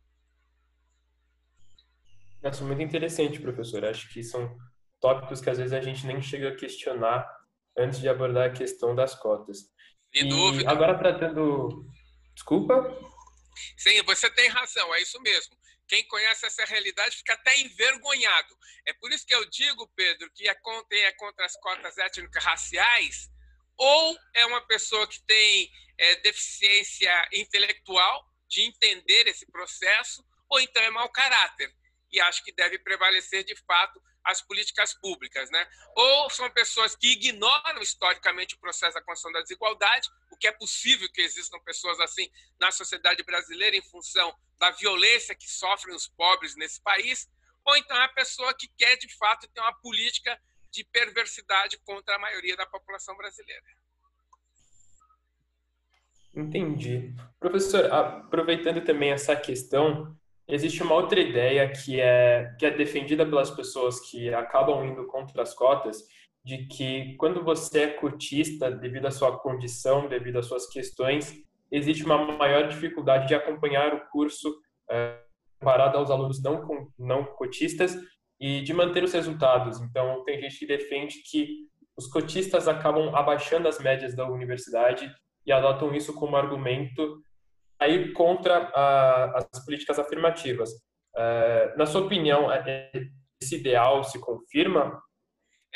Nossa, 2.42 2.64
muito 2.64 2.82
interessante, 2.82 3.42
professor. 3.42 3.84
Acho 3.84 4.10
que 4.14 4.24
são 4.24 4.58
tópicos 5.02 5.42
que 5.42 5.50
às 5.50 5.58
vezes 5.58 5.74
a 5.74 5.82
gente 5.82 6.06
nem 6.06 6.22
chega 6.22 6.50
a 6.50 6.56
questionar 6.56 7.28
antes 7.78 8.00
de 8.00 8.08
abordar 8.08 8.50
a 8.50 8.54
questão 8.54 8.96
das 8.96 9.14
cotas. 9.16 9.70
Sem 10.16 10.28
e 10.28 10.30
dúvida. 10.30 10.72
Agora 10.72 10.98
tratando. 10.98 11.86
Desculpa? 12.34 12.98
Sim, 13.78 14.02
você 14.04 14.30
tem 14.30 14.48
razão, 14.50 14.93
é 14.93 15.02
isso 15.02 15.20
mesmo. 15.22 15.58
Quem 15.88 16.06
conhece 16.08 16.46
essa 16.46 16.65
realidade 16.65 17.17
fica 17.17 17.34
até 17.34 17.58
envergonhado. 17.60 18.58
É 18.86 18.93
por 18.93 19.12
isso 19.12 19.26
que 19.26 19.34
eu 19.34 19.46
digo, 19.50 19.88
Pedro, 19.96 20.30
que 20.34 20.48
é 20.48 20.54
contra, 20.56 20.98
é 20.98 21.12
contra 21.13 21.46
as 21.46 21.56
cotas 21.58 21.98
étnicas 21.98 22.43
raciais, 22.43 23.30
ou 23.78 24.17
é 24.34 24.46
uma 24.46 24.65
pessoa 24.67 25.08
que 25.08 25.22
tem 25.24 25.72
é, 25.98 26.15
deficiência 26.17 27.30
intelectual 27.34 28.26
de 28.50 28.62
entender 28.63 29.28
esse 29.28 29.46
processo, 29.52 30.26
ou 30.50 30.60
então 30.60 30.82
é 30.84 30.89
mau 30.89 31.10
caráter 31.10 31.74
e 32.12 32.20
acho 32.22 32.43
que 32.43 32.52
deve 32.52 32.80
prevalecer 32.80 33.43
de 33.43 33.56
fato 33.56 34.02
as 34.24 34.41
políticas 34.41 34.93
públicas, 34.93 35.50
né? 35.52 35.67
Ou 35.96 36.30
são 36.30 36.50
pessoas 36.52 36.96
que 36.96 37.13
ignoram 37.13 37.82
historicamente 37.82 38.56
o 38.56 38.60
processo 38.60 38.93
da 38.93 39.02
construção 39.02 39.32
da 39.32 39.41
desigualdade, 39.41 40.10
que 40.39 40.47
é 40.47 40.52
possível 40.52 41.08
que 41.12 41.21
existam 41.21 41.60
pessoas 41.65 42.00
assim 42.00 42.30
na 42.60 42.71
sociedade 42.71 43.23
brasileira 43.23 43.76
em 43.76 43.82
função 43.82 44.34
da 44.60 44.71
violência 44.71 45.36
que 45.36 45.50
sofrem 45.50 45.95
os 45.95 46.08
pobres 46.08 46.56
nesse 46.56 46.82
país, 46.82 47.28
ou 47.65 47.76
então 47.78 47.97
é 47.97 48.06
a 48.06 48.10
pessoa 48.10 48.54
que 48.54 48.67
quer 48.78 48.95
de 48.97 49.13
fato 49.17 49.47
ter 49.54 49.60
uma 49.60 49.73
política 49.80 50.39
de 50.71 50.84
perversidade 50.86 51.78
contra 51.86 52.15
a 52.15 52.19
maioria 52.19 52.56
da 52.56 52.65
população 52.65 53.15
brasileira. 53.15 53.63
Entendi. 56.36 57.15
Professor, 57.39 57.91
aproveitando 57.91 58.84
também 58.84 59.12
essa 59.12 59.36
questão, 59.36 60.15
existe 60.47 60.84
uma 60.84 60.93
outra 60.93 61.19
ideia 61.19 61.67
que 61.71 62.00
é, 62.00 62.56
que 62.60 62.65
é 62.65 62.71
defendida 62.71 63.26
pelas 63.26 63.50
pessoas 63.50 64.00
que 64.00 64.32
acabam 64.34 64.86
indo 64.86 65.08
contra 65.08 65.41
as 65.41 65.54
cotas, 65.54 66.08
de 66.48 66.66
que 66.66 67.14
quando 67.18 67.44
você 67.44 67.82
é 67.82 67.88
cotista, 67.88 68.72
devido 68.72 69.06
à 69.06 69.12
sua 69.12 69.38
condição, 69.38 70.08
devido 70.08 70.40
às 70.40 70.46
suas 70.46 70.66
questões, 70.70 71.34
existe 71.70 72.06
uma 72.06 72.18
maior 72.38 72.70
dificuldade 72.70 73.28
de 73.28 73.36
acompanhar 73.36 73.94
o 73.94 74.08
curso 74.10 74.58
é, 74.90 75.20
comparado 75.60 75.98
aos 75.98 76.10
alunos 76.10 76.42
não, 76.42 76.66
não 76.98 77.26
cotistas 77.26 77.98
e 78.40 78.62
de 78.62 78.74
manter 78.74 79.04
os 79.04 79.12
resultados. 79.12 79.82
Então, 79.82 80.24
tem 80.24 80.40
gente 80.40 80.58
que 80.58 80.66
defende 80.66 81.22
que 81.30 81.68
os 81.98 82.08
cotistas 82.08 82.70
acabam 82.70 83.14
abaixando 83.14 83.68
as 83.68 83.78
médias 83.78 84.16
da 84.16 84.26
universidade 84.26 85.14
e 85.46 85.52
adotam 85.52 85.94
isso 85.94 86.14
como 86.14 86.38
argumento 86.38 87.22
aí 87.78 88.14
contra 88.14 88.72
a, 88.74 89.38
as 89.40 89.66
políticas 89.66 90.00
afirmativas. 90.00 90.70
É, 91.14 91.76
na 91.76 91.86
sua 91.86 92.06
opinião, 92.06 92.50
é, 92.50 92.90
esse 93.42 93.58
ideal 93.58 94.02
se 94.06 94.18
confirma? 94.18 94.98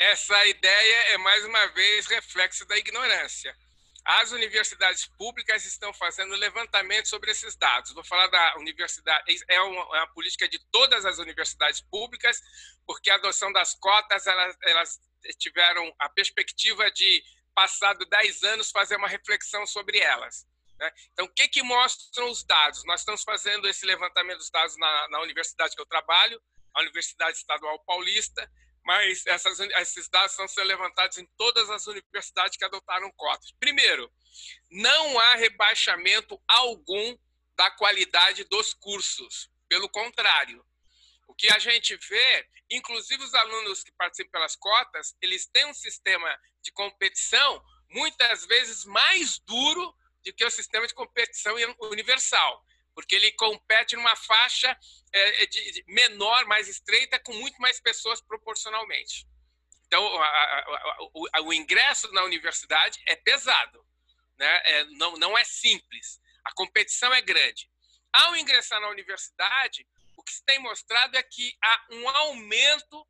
Essa 0.02 0.44
ideia 0.46 0.96
é 1.12 1.18
mais 1.18 1.44
uma 1.44 1.64
vez 1.68 2.08
reflexo 2.08 2.66
da 2.66 2.76
ignorância. 2.76 3.56
As 4.04 4.32
universidades 4.32 5.06
públicas 5.16 5.64
estão 5.64 5.94
fazendo 5.94 6.34
levantamento 6.34 7.06
sobre 7.06 7.30
esses 7.30 7.54
dados. 7.54 7.92
Vou 7.92 8.02
falar 8.02 8.26
da 8.26 8.56
universidade, 8.56 9.24
é 9.48 9.60
uma, 9.60 9.96
é 9.96 10.00
uma 10.00 10.12
política 10.12 10.48
de 10.48 10.58
todas 10.72 11.06
as 11.06 11.18
universidades 11.18 11.80
públicas, 11.82 12.40
porque 12.84 13.10
a 13.10 13.14
adoção 13.14 13.52
das 13.52 13.76
cotas 13.76 14.26
elas, 14.26 14.56
elas 14.64 15.00
tiveram 15.38 15.94
a 16.00 16.08
perspectiva 16.08 16.90
de, 16.90 17.22
passado 17.54 18.04
10 18.04 18.42
anos, 18.42 18.72
fazer 18.72 18.96
uma 18.96 19.06
reflexão 19.06 19.64
sobre 19.68 19.98
elas. 19.98 20.44
Né? 20.80 20.90
Então, 21.12 21.26
o 21.26 21.32
que, 21.32 21.46
que 21.46 21.62
mostram 21.62 22.28
os 22.28 22.42
dados? 22.42 22.82
Nós 22.86 23.02
estamos 23.02 23.22
fazendo 23.22 23.68
esse 23.68 23.86
levantamento 23.86 24.38
dos 24.38 24.50
dados 24.50 24.76
na, 24.78 25.08
na 25.10 25.20
universidade 25.20 25.76
que 25.76 25.80
eu 25.80 25.86
trabalho, 25.86 26.42
a 26.74 26.80
Universidade 26.80 27.36
Estadual 27.36 27.78
Paulista, 27.84 28.50
mas 28.84 29.24
essas, 29.26 29.60
esses 29.60 30.08
dados 30.08 30.32
estão 30.32 30.48
sendo 30.48 30.66
levantados 30.66 31.18
em 31.18 31.26
todas 31.36 31.70
as 31.70 31.86
universidades 31.86 32.56
que 32.56 32.64
adotaram 32.64 33.10
cotas. 33.12 33.52
Primeiro, 33.60 34.12
não 34.70 35.18
há 35.18 35.34
rebaixamento 35.34 36.40
algum 36.48 37.16
da 37.56 37.70
qualidade 37.70 38.44
dos 38.44 38.74
cursos. 38.74 39.50
Pelo 39.68 39.88
contrário, 39.88 40.64
o 41.28 41.34
que 41.34 41.50
a 41.52 41.58
gente 41.58 41.96
vê, 41.96 42.48
inclusive 42.70 43.22
os 43.22 43.34
alunos 43.34 43.82
que 43.82 43.92
participam 43.92 44.30
pelas 44.32 44.56
cotas, 44.56 45.16
eles 45.22 45.46
têm 45.46 45.66
um 45.66 45.74
sistema 45.74 46.38
de 46.60 46.72
competição 46.72 47.62
muitas 47.88 48.44
vezes 48.46 48.84
mais 48.84 49.38
duro 49.38 49.94
do 50.24 50.32
que 50.32 50.44
o 50.44 50.50
sistema 50.50 50.86
de 50.86 50.94
competição 50.94 51.54
universal 51.80 52.64
porque 52.94 53.14
ele 53.14 53.32
compete 53.32 53.96
numa 53.96 54.14
faixa 54.16 54.76
é, 55.12 55.42
é, 55.42 55.46
de, 55.46 55.72
de 55.72 55.84
menor, 55.86 56.44
mais 56.46 56.68
estreita, 56.68 57.18
com 57.18 57.32
muito 57.34 57.58
mais 57.60 57.80
pessoas 57.80 58.20
proporcionalmente. 58.20 59.26
Então, 59.86 60.04
a, 60.20 60.26
a, 60.26 60.96
o, 61.14 61.28
a, 61.32 61.40
o, 61.42 61.52
ingresso 61.52 62.10
na 62.12 62.24
universidade 62.24 63.02
é 63.06 63.14
pesado, 63.14 63.84
né? 64.38 64.62
É, 64.64 64.84
não, 64.92 65.16
não 65.16 65.36
é 65.36 65.44
simples. 65.44 66.20
A 66.44 66.52
competição 66.54 67.12
é 67.12 67.20
grande. 67.20 67.70
Ao 68.12 68.36
ingressar 68.36 68.80
na 68.80 68.88
universidade, 68.88 69.86
o 70.16 70.22
que 70.22 70.32
se 70.32 70.44
tem 70.44 70.58
mostrado 70.58 71.16
é 71.16 71.22
que 71.22 71.56
há 71.62 71.86
um 71.90 72.08
aumento 72.08 73.06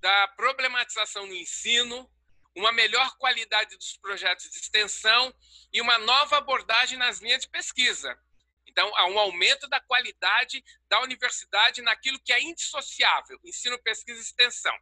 da 0.00 0.28
problematização 0.28 1.26
no 1.26 1.34
ensino, 1.34 2.10
uma 2.54 2.72
melhor 2.72 3.16
qualidade 3.16 3.76
dos 3.76 3.96
projetos 3.96 4.50
de 4.50 4.58
extensão 4.58 5.34
e 5.72 5.80
uma 5.80 5.98
nova 5.98 6.38
abordagem 6.38 6.98
nas 6.98 7.20
linhas 7.20 7.42
de 7.42 7.48
pesquisa. 7.48 8.18
Então, 8.72 8.90
há 8.96 9.06
um 9.06 9.18
aumento 9.18 9.68
da 9.68 9.78
qualidade 9.80 10.64
da 10.88 11.02
universidade 11.02 11.82
naquilo 11.82 12.18
que 12.18 12.32
é 12.32 12.42
indissociável, 12.42 13.38
ensino, 13.44 13.78
pesquisa 13.82 14.18
e 14.18 14.22
extensão. 14.22 14.74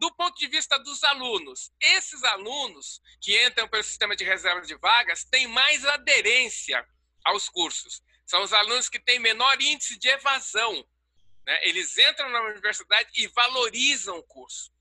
Do 0.00 0.12
ponto 0.16 0.36
de 0.36 0.48
vista 0.48 0.76
dos 0.80 1.04
alunos, 1.04 1.72
esses 1.80 2.24
alunos 2.24 3.00
que 3.20 3.46
entram 3.46 3.68
pelo 3.68 3.84
sistema 3.84 4.16
de 4.16 4.24
reserva 4.24 4.66
de 4.66 4.74
vagas 4.74 5.22
têm 5.22 5.46
mais 5.46 5.84
aderência 5.84 6.84
aos 7.24 7.48
cursos. 7.48 8.02
São 8.26 8.42
os 8.42 8.52
alunos 8.52 8.88
que 8.88 8.98
têm 8.98 9.20
menor 9.20 9.62
índice 9.62 9.96
de 9.96 10.08
evasão. 10.08 10.84
Né? 11.46 11.68
Eles 11.68 11.96
entram 11.96 12.28
na 12.28 12.42
universidade 12.42 13.08
e 13.14 13.28
valorizam 13.28 14.18
o 14.18 14.22
curso. 14.24 14.74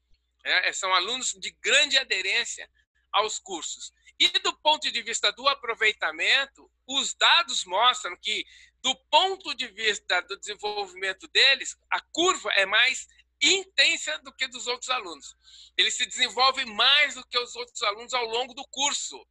É, 0.43 0.73
são 0.73 0.91
alunos 0.95 1.33
de 1.33 1.51
grande 1.61 1.95
aderência 1.99 2.67
aos 3.11 3.37
cursos. 3.37 3.93
E 4.19 4.29
do 4.39 4.53
ponto 4.59 4.91
de 4.91 5.01
vista 5.01 5.31
do 5.31 5.47
aproveitamento, 5.47 6.69
os 6.87 7.13
dados 7.13 7.65
mostram 7.65 8.15
que, 8.17 8.45
do 8.81 8.95
ponto 9.09 9.53
de 9.55 9.67
vista 9.67 10.21
do 10.21 10.37
desenvolvimento 10.37 11.27
deles, 11.27 11.77
a 11.89 11.99
curva 12.11 12.51
é 12.53 12.65
mais 12.65 13.07
intensa 13.41 14.17
do 14.19 14.33
que 14.33 14.47
dos 14.47 14.67
outros 14.67 14.89
alunos. 14.89 15.35
Eles 15.77 15.95
se 15.95 16.05
desenvolvem 16.05 16.65
mais 16.65 17.15
do 17.15 17.27
que 17.27 17.37
os 17.37 17.55
outros 17.55 17.81
alunos 17.83 18.13
ao 18.13 18.25
longo 18.25 18.53
do 18.53 18.65
curso, 18.67 19.25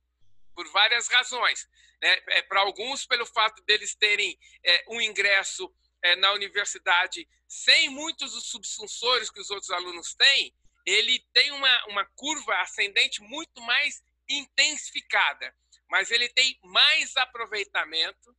por 0.55 0.69
várias 0.71 1.09
razões. 1.09 1.67
Né? 2.01 2.19
É, 2.29 2.43
Para 2.43 2.61
alguns, 2.61 3.07
pelo 3.07 3.25
fato 3.25 3.63
deles 3.65 3.95
terem 3.95 4.39
é, 4.65 4.85
um 4.89 5.01
ingresso 5.01 5.73
é, 6.03 6.17
na 6.17 6.33
universidade 6.33 7.27
sem 7.49 7.89
muitos 7.91 8.33
dos 8.33 9.31
que 9.31 9.41
os 9.41 9.51
outros 9.51 9.71
alunos 9.71 10.15
têm, 10.15 10.55
ele 10.87 11.21
tem 11.33 11.53
uma, 11.53 11.87
uma 11.87 12.05
curva 12.17 12.55
ascendente 12.63 13.21
muito 13.23 13.61
mais 13.61 14.03
intensificada, 14.39 15.55
mas 15.89 16.11
ele 16.11 16.29
tem 16.29 16.59
mais 16.63 17.17
aproveitamento. 17.17 18.37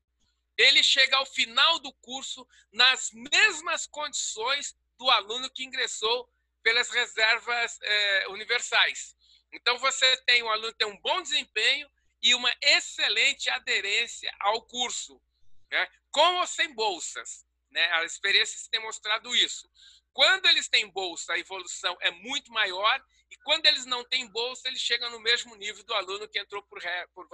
Ele 0.58 0.84
chega 0.84 1.18
ao 1.18 1.26
final 1.26 1.80
do 1.80 1.92
curso 1.94 2.48
nas 2.72 3.10
mesmas 3.12 3.88
condições 3.88 4.76
do 4.98 5.10
aluno 5.10 5.50
que 5.50 5.64
ingressou 5.64 6.30
pelas 6.62 6.90
reservas 6.90 7.78
eh, 7.82 8.28
universais. 8.30 9.16
Então, 9.52 9.78
você 9.78 10.18
tem 10.26 10.42
um 10.42 10.50
aluno 10.50 10.72
que 10.72 10.80
tem 10.80 10.88
um 10.88 11.00
bom 11.02 11.22
desempenho 11.22 11.90
e 12.22 12.34
uma 12.34 12.52
excelente 12.62 13.50
aderência 13.50 14.34
ao 14.40 14.62
curso, 14.66 15.22
né? 15.70 15.88
com 16.10 16.36
ou 16.38 16.48
sem 16.48 16.74
bolsas. 16.74 17.46
Né? 17.70 17.86
As 17.94 18.14
experiências 18.14 18.68
têm 18.68 18.82
mostrado 18.82 19.36
isso. 19.36 19.70
Quando 20.14 20.46
eles 20.46 20.68
têm 20.68 20.90
bolsa, 20.90 21.34
a 21.34 21.40
evolução 21.40 21.98
é 22.02 22.12
muito 22.12 22.52
maior, 22.52 23.04
e 23.32 23.38
quando 23.38 23.66
eles 23.66 23.86
não 23.86 24.04
têm 24.04 24.28
bolsa, 24.28 24.68
eles 24.68 24.80
chegam 24.80 25.10
no 25.10 25.20
mesmo 25.20 25.56
nível 25.56 25.84
do 25.84 25.94
aluno 25.96 26.28
que 26.28 26.40
entrou 26.40 26.62
por, 26.64 26.80
por, 27.16 27.28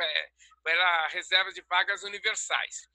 pela 0.63 1.07
reserva 1.09 1.51
de 1.51 1.61
vagas 1.61 2.03
universais. 2.03 2.87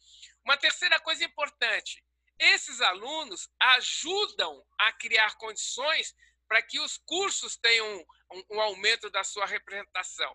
Uma 0.43 0.57
terceira 0.57 0.99
coisa 1.01 1.23
importante: 1.23 2.03
esses 2.39 2.81
alunos 2.81 3.49
ajudam 3.61 4.65
a 4.79 4.93
criar 4.95 5.37
condições 5.37 6.15
para 6.49 6.63
que 6.63 6.81
os 6.81 6.97
cursos 6.99 7.57
tenham 7.57 8.07
um, 8.33 8.45
um 8.53 8.61
aumento 8.61 9.11
da 9.11 9.23
sua 9.23 9.45
representação. 9.45 10.35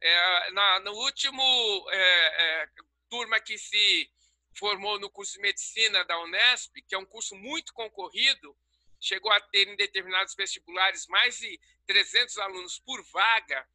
É, 0.00 0.50
na, 0.52 0.80
no 0.80 0.92
último 0.92 1.42
é, 1.90 2.62
é, 2.62 2.68
turma 3.08 3.40
que 3.40 3.56
se 3.58 4.10
formou 4.56 5.00
no 5.00 5.10
curso 5.10 5.32
de 5.32 5.40
medicina 5.40 6.04
da 6.04 6.20
Unesp, 6.22 6.80
que 6.86 6.94
é 6.94 6.98
um 6.98 7.06
curso 7.06 7.34
muito 7.34 7.72
concorrido, 7.72 8.56
chegou 9.04 9.30
a 9.30 9.40
ter 9.40 9.68
em 9.68 9.76
determinados 9.76 10.34
vestibulares 10.34 11.06
mais 11.08 11.38
de 11.38 11.60
300 11.86 12.38
alunos 12.38 12.78
por 12.78 13.02
vaga, 13.12 13.68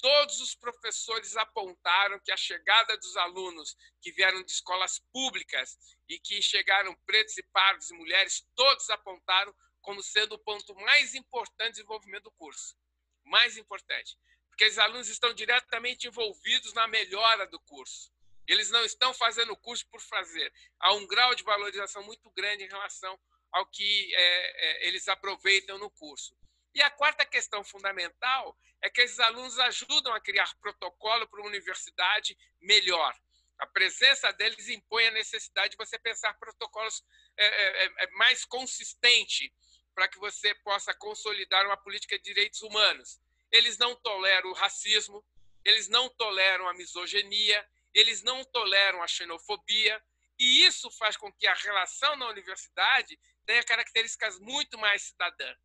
todos 0.00 0.40
os 0.40 0.54
professores 0.54 1.36
apontaram 1.36 2.20
que 2.20 2.30
a 2.30 2.36
chegada 2.36 2.96
dos 2.98 3.16
alunos 3.16 3.76
que 4.00 4.12
vieram 4.12 4.42
de 4.42 4.52
escolas 4.52 4.98
públicas 5.12 5.78
e 6.08 6.18
que 6.18 6.42
chegaram 6.42 6.94
pretos 7.06 7.36
e 7.38 7.42
pardos 7.44 7.90
e 7.90 7.94
mulheres, 7.94 8.46
todos 8.54 8.90
apontaram 8.90 9.54
como 9.80 10.02
sendo 10.02 10.34
o 10.34 10.38
ponto 10.38 10.74
mais 10.74 11.14
importante 11.14 11.68
de 11.68 11.76
desenvolvimento 11.76 12.24
do 12.24 12.32
curso. 12.32 12.76
Mais 13.24 13.56
importante. 13.56 14.18
Porque 14.48 14.66
os 14.66 14.78
alunos 14.78 15.08
estão 15.08 15.32
diretamente 15.32 16.06
envolvidos 16.06 16.74
na 16.74 16.86
melhora 16.86 17.46
do 17.46 17.58
curso. 17.60 18.12
Eles 18.46 18.70
não 18.70 18.84
estão 18.84 19.14
fazendo 19.14 19.52
o 19.52 19.56
curso 19.56 19.86
por 19.88 20.00
fazer. 20.00 20.52
Há 20.78 20.92
um 20.92 21.06
grau 21.06 21.34
de 21.34 21.42
valorização 21.42 22.02
muito 22.02 22.30
grande 22.30 22.64
em 22.64 22.68
relação 22.68 23.18
ao 23.52 23.66
que 23.66 24.14
é, 24.14 24.20
é, 24.20 24.88
eles 24.88 25.06
aproveitam 25.08 25.78
no 25.78 25.90
curso. 25.90 26.36
E 26.74 26.80
a 26.80 26.90
quarta 26.90 27.24
questão 27.24 27.62
fundamental 27.62 28.56
é 28.80 28.88
que 28.88 29.02
esses 29.02 29.20
alunos 29.20 29.58
ajudam 29.58 30.14
a 30.14 30.20
criar 30.20 30.54
protocolo 30.60 31.28
para 31.28 31.40
uma 31.40 31.48
universidade 31.48 32.36
melhor. 32.60 33.14
A 33.58 33.66
presença 33.66 34.32
deles 34.32 34.68
impõe 34.68 35.06
a 35.06 35.10
necessidade 35.12 35.72
de 35.72 35.76
você 35.76 35.98
pensar 35.98 36.34
protocolos 36.38 37.04
é, 37.36 37.46
é, 37.46 37.84
é, 37.84 37.92
é 38.04 38.10
mais 38.12 38.44
consistentes 38.44 39.50
para 39.94 40.08
que 40.08 40.18
você 40.18 40.54
possa 40.56 40.94
consolidar 40.94 41.66
uma 41.66 41.76
política 41.76 42.16
de 42.16 42.24
direitos 42.24 42.62
humanos. 42.62 43.20
Eles 43.50 43.76
não 43.76 43.94
toleram 43.94 44.50
o 44.50 44.54
racismo, 44.54 45.22
eles 45.64 45.88
não 45.88 46.08
toleram 46.08 46.68
a 46.68 46.74
misoginia, 46.74 47.68
eles 47.94 48.22
não 48.22 48.42
toleram 48.44 49.02
a 49.02 49.06
xenofobia, 49.06 50.02
e 50.38 50.64
isso 50.64 50.90
faz 50.90 51.16
com 51.16 51.30
que 51.32 51.46
a 51.46 51.54
relação 51.54 52.16
na 52.16 52.28
universidade 52.28 53.18
tenha 53.46 53.62
características 53.64 54.38
muito 54.38 54.78
mais 54.78 55.02
cidadãs. 55.02 55.56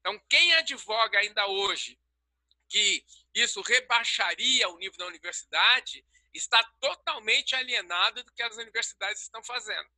Então, 0.00 0.20
quem 0.28 0.54
advoga 0.54 1.18
ainda 1.18 1.46
hoje 1.46 1.98
que 2.68 3.04
isso 3.34 3.60
rebaixaria 3.62 4.68
o 4.68 4.78
nível 4.78 4.98
da 4.98 5.06
universidade, 5.06 6.04
está 6.32 6.62
totalmente 6.80 7.54
alienado 7.54 8.22
do 8.24 8.32
que 8.32 8.42
as 8.42 8.56
universidades 8.56 9.22
estão 9.22 9.42
fazendo. 9.44 9.88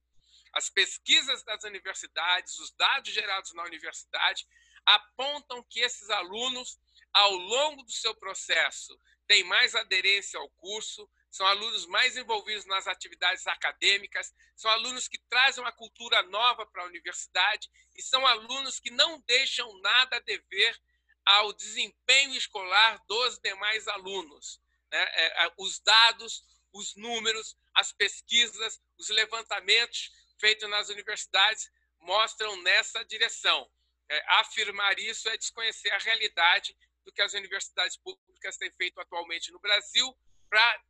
As 0.52 0.68
pesquisas 0.68 1.42
das 1.42 1.64
universidades, 1.64 2.58
os 2.58 2.70
dados 2.72 3.12
gerados 3.12 3.52
na 3.54 3.64
universidade, 3.64 4.46
apontam 4.84 5.62
que 5.64 5.80
esses 5.80 6.08
alunos, 6.10 6.78
ao 7.12 7.32
longo 7.32 7.82
do 7.82 7.92
seu 7.92 8.14
processo, 8.14 8.98
têm 9.26 9.42
mais 9.44 9.74
aderência 9.74 10.38
ao 10.38 10.50
curso, 10.50 11.08
são 11.36 11.46
alunos 11.46 11.86
mais 11.86 12.16
envolvidos 12.16 12.64
nas 12.64 12.86
atividades 12.86 13.46
acadêmicas, 13.46 14.34
são 14.56 14.70
alunos 14.70 15.06
que 15.06 15.18
trazem 15.28 15.62
uma 15.62 15.72
cultura 15.72 16.22
nova 16.24 16.64
para 16.66 16.82
a 16.82 16.86
universidade 16.86 17.70
e 17.94 18.02
são 18.02 18.26
alunos 18.26 18.80
que 18.80 18.90
não 18.90 19.20
deixam 19.20 19.78
nada 19.80 20.16
a 20.16 20.20
dever 20.20 20.80
ao 21.26 21.52
desempenho 21.52 22.34
escolar 22.34 23.04
dos 23.06 23.38
demais 23.40 23.86
alunos. 23.86 24.60
Né? 24.90 24.98
É, 24.98 25.44
é, 25.44 25.52
os 25.58 25.78
dados, 25.80 26.42
os 26.72 26.96
números, 26.96 27.54
as 27.74 27.92
pesquisas, 27.92 28.80
os 28.98 29.10
levantamentos 29.10 30.10
feitos 30.38 30.68
nas 30.70 30.88
universidades 30.88 31.70
mostram 32.00 32.56
nessa 32.62 33.04
direção. 33.04 33.70
É, 34.08 34.24
afirmar 34.38 34.98
isso 34.98 35.28
é 35.28 35.36
desconhecer 35.36 35.90
a 35.90 35.98
realidade 35.98 36.74
do 37.04 37.12
que 37.12 37.20
as 37.20 37.34
universidades 37.34 37.96
públicas 37.98 38.56
têm 38.56 38.70
feito 38.72 38.98
atualmente 39.00 39.52
no 39.52 39.58
Brasil 39.58 40.16
para 40.48 40.82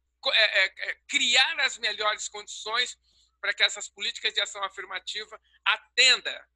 criar 1.08 1.60
as 1.60 1.78
melhores 1.78 2.28
condições 2.28 2.98
para 3.40 3.54
que 3.54 3.62
essas 3.62 3.88
políticas 3.88 4.34
de 4.34 4.40
ação 4.40 4.62
afirmativa 4.64 5.40
atenda, 5.64 6.48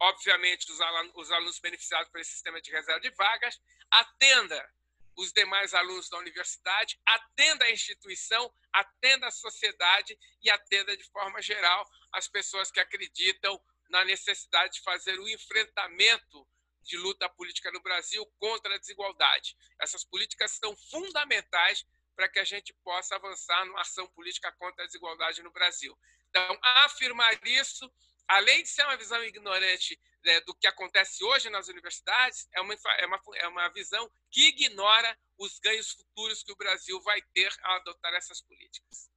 obviamente, 0.00 0.70
os 0.70 0.80
alunos, 0.80 1.12
os 1.16 1.30
alunos 1.30 1.58
beneficiados 1.58 2.10
pelo 2.10 2.24
sistema 2.24 2.60
de 2.60 2.70
reserva 2.70 3.00
de 3.00 3.10
vagas, 3.10 3.60
atenda 3.90 4.70
os 5.16 5.32
demais 5.32 5.72
alunos 5.74 6.08
da 6.08 6.18
universidade, 6.18 7.00
atenda 7.06 7.64
a 7.64 7.70
instituição, 7.70 8.52
atenda 8.72 9.28
a 9.28 9.30
sociedade 9.30 10.18
e 10.42 10.50
atenda 10.50 10.96
de 10.96 11.04
forma 11.04 11.40
geral 11.40 11.88
as 12.12 12.26
pessoas 12.26 12.70
que 12.70 12.80
acreditam 12.80 13.60
na 13.88 14.04
necessidade 14.04 14.74
de 14.74 14.80
fazer 14.82 15.18
o 15.18 15.28
enfrentamento 15.28 16.46
de 16.82 16.96
luta 16.96 17.28
política 17.28 17.70
no 17.70 17.80
Brasil 17.80 18.26
contra 18.38 18.74
a 18.74 18.78
desigualdade. 18.78 19.56
Essas 19.80 20.04
políticas 20.04 20.50
são 20.52 20.76
fundamentais 20.76 21.86
para 22.14 22.28
que 22.28 22.38
a 22.38 22.44
gente 22.44 22.74
possa 22.84 23.16
avançar 23.16 23.64
numa 23.66 23.80
ação 23.80 24.06
política 24.08 24.52
contra 24.52 24.84
a 24.84 24.86
desigualdade 24.86 25.42
no 25.42 25.52
Brasil. 25.52 25.96
Então, 26.28 26.58
afirmar 26.84 27.32
isso, 27.44 27.90
além 28.28 28.62
de 28.62 28.68
ser 28.68 28.84
uma 28.84 28.96
visão 28.96 29.22
ignorante 29.24 30.00
né, 30.24 30.40
do 30.40 30.54
que 30.54 30.66
acontece 30.66 31.22
hoje 31.24 31.50
nas 31.50 31.68
universidades, 31.68 32.48
é 32.54 32.60
uma, 32.60 32.74
é, 32.74 33.06
uma, 33.06 33.20
é 33.36 33.48
uma 33.48 33.68
visão 33.68 34.10
que 34.30 34.48
ignora 34.48 35.16
os 35.38 35.58
ganhos 35.58 35.90
futuros 35.90 36.42
que 36.42 36.52
o 36.52 36.56
Brasil 36.56 37.00
vai 37.02 37.20
ter 37.34 37.52
ao 37.62 37.76
adotar 37.76 38.14
essas 38.14 38.40
políticas. 38.40 39.10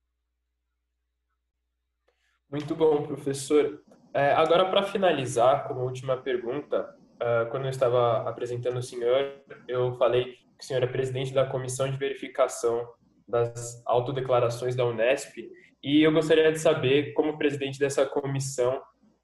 Muito 2.50 2.76
bom, 2.76 3.06
professor. 3.06 3.84
É, 4.14 4.32
agora, 4.32 4.70
para 4.70 4.84
finalizar, 4.84 5.68
como 5.68 5.82
última 5.82 6.18
pergunta, 6.18 6.98
uh, 7.16 7.50
quando 7.52 7.66
eu 7.66 7.70
estava 7.70 8.28
apresentando 8.28 8.78
o 8.78 8.84
senhor, 8.84 9.44
eu 9.68 9.98
falei 9.98 10.40
que 10.58 10.63
o 10.63 10.67
senhor 10.67 10.84
é 10.84 10.88
presidente 10.88 11.34
da 11.34 11.46
Comissão 11.46 11.89
de 11.89 11.98
Verificação 11.98 12.88
das 13.28 13.84
Autodeclarações 13.86 14.76
da 14.76 14.86
Unesp, 14.86 15.38
e 15.84 16.02
eu 16.02 16.12
gostaria 16.12 16.52
de 16.52 16.60
saber, 16.60 17.13
como 17.13 17.38
presidente 17.38 17.78
dessa 17.78 18.06
comissão, 18.06 18.78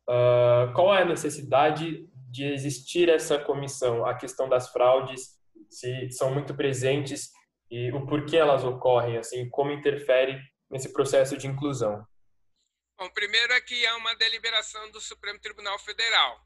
uh, 0.10 0.72
qual 0.74 0.94
é 0.94 1.02
a 1.02 1.06
necessidade 1.06 2.08
de 2.30 2.46
existir 2.46 3.10
essa 3.10 3.40
comissão, 3.40 4.06
a 4.06 4.14
questão 4.16 4.48
das 4.48 4.70
fraudes, 4.70 5.40
se 5.70 6.12
são 6.12 6.34
muito 6.34 6.54
presentes 6.56 7.32
e 7.70 7.92
o 7.92 8.06
porquê 8.06 8.38
elas 8.38 8.64
ocorrem, 8.64 9.18
assim, 9.18 9.50
como 9.50 9.72
interfere 9.72 10.40
nesse 10.70 10.94
processo 10.94 11.38
de 11.38 11.48
inclusão. 11.48 12.06
Bom, 13.00 13.10
primeiro 13.10 13.54
é 13.54 13.62
que 13.62 13.86
é 13.86 13.94
uma 13.96 14.16
deliberação 14.16 14.92
do 14.92 15.02
Supremo 15.02 15.40
Tribunal 15.40 15.80
Federal 15.80 16.40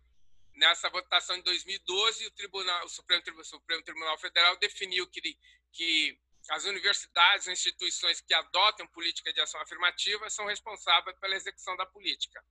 nessa 0.58 0.90
votação 0.90 1.38
de 1.38 1.44
2012, 1.44 2.26
o, 2.26 2.32
Tribunal, 2.32 2.86
o 2.86 2.90
Supremo, 2.90 3.24
o 3.40 3.44
Supremo 3.44 3.84
Tribunal 3.84 4.18
Federal 4.18 4.58
definiu 4.58 5.08
que, 5.08 5.38
que 5.72 6.20
as 6.50 6.66
universidades, 6.66 7.48
instituições 7.48 8.20
que 8.22 8.34
adotam 8.34 8.88
política 8.88 9.32
de 9.32 9.40
ação 9.40 9.62
afirmativa 9.62 10.30
são 10.30 10.46
responsáveis 10.46 11.18
pela 11.20 11.36
execução 11.36 11.76
da 11.78 11.86
política. 11.86 12.44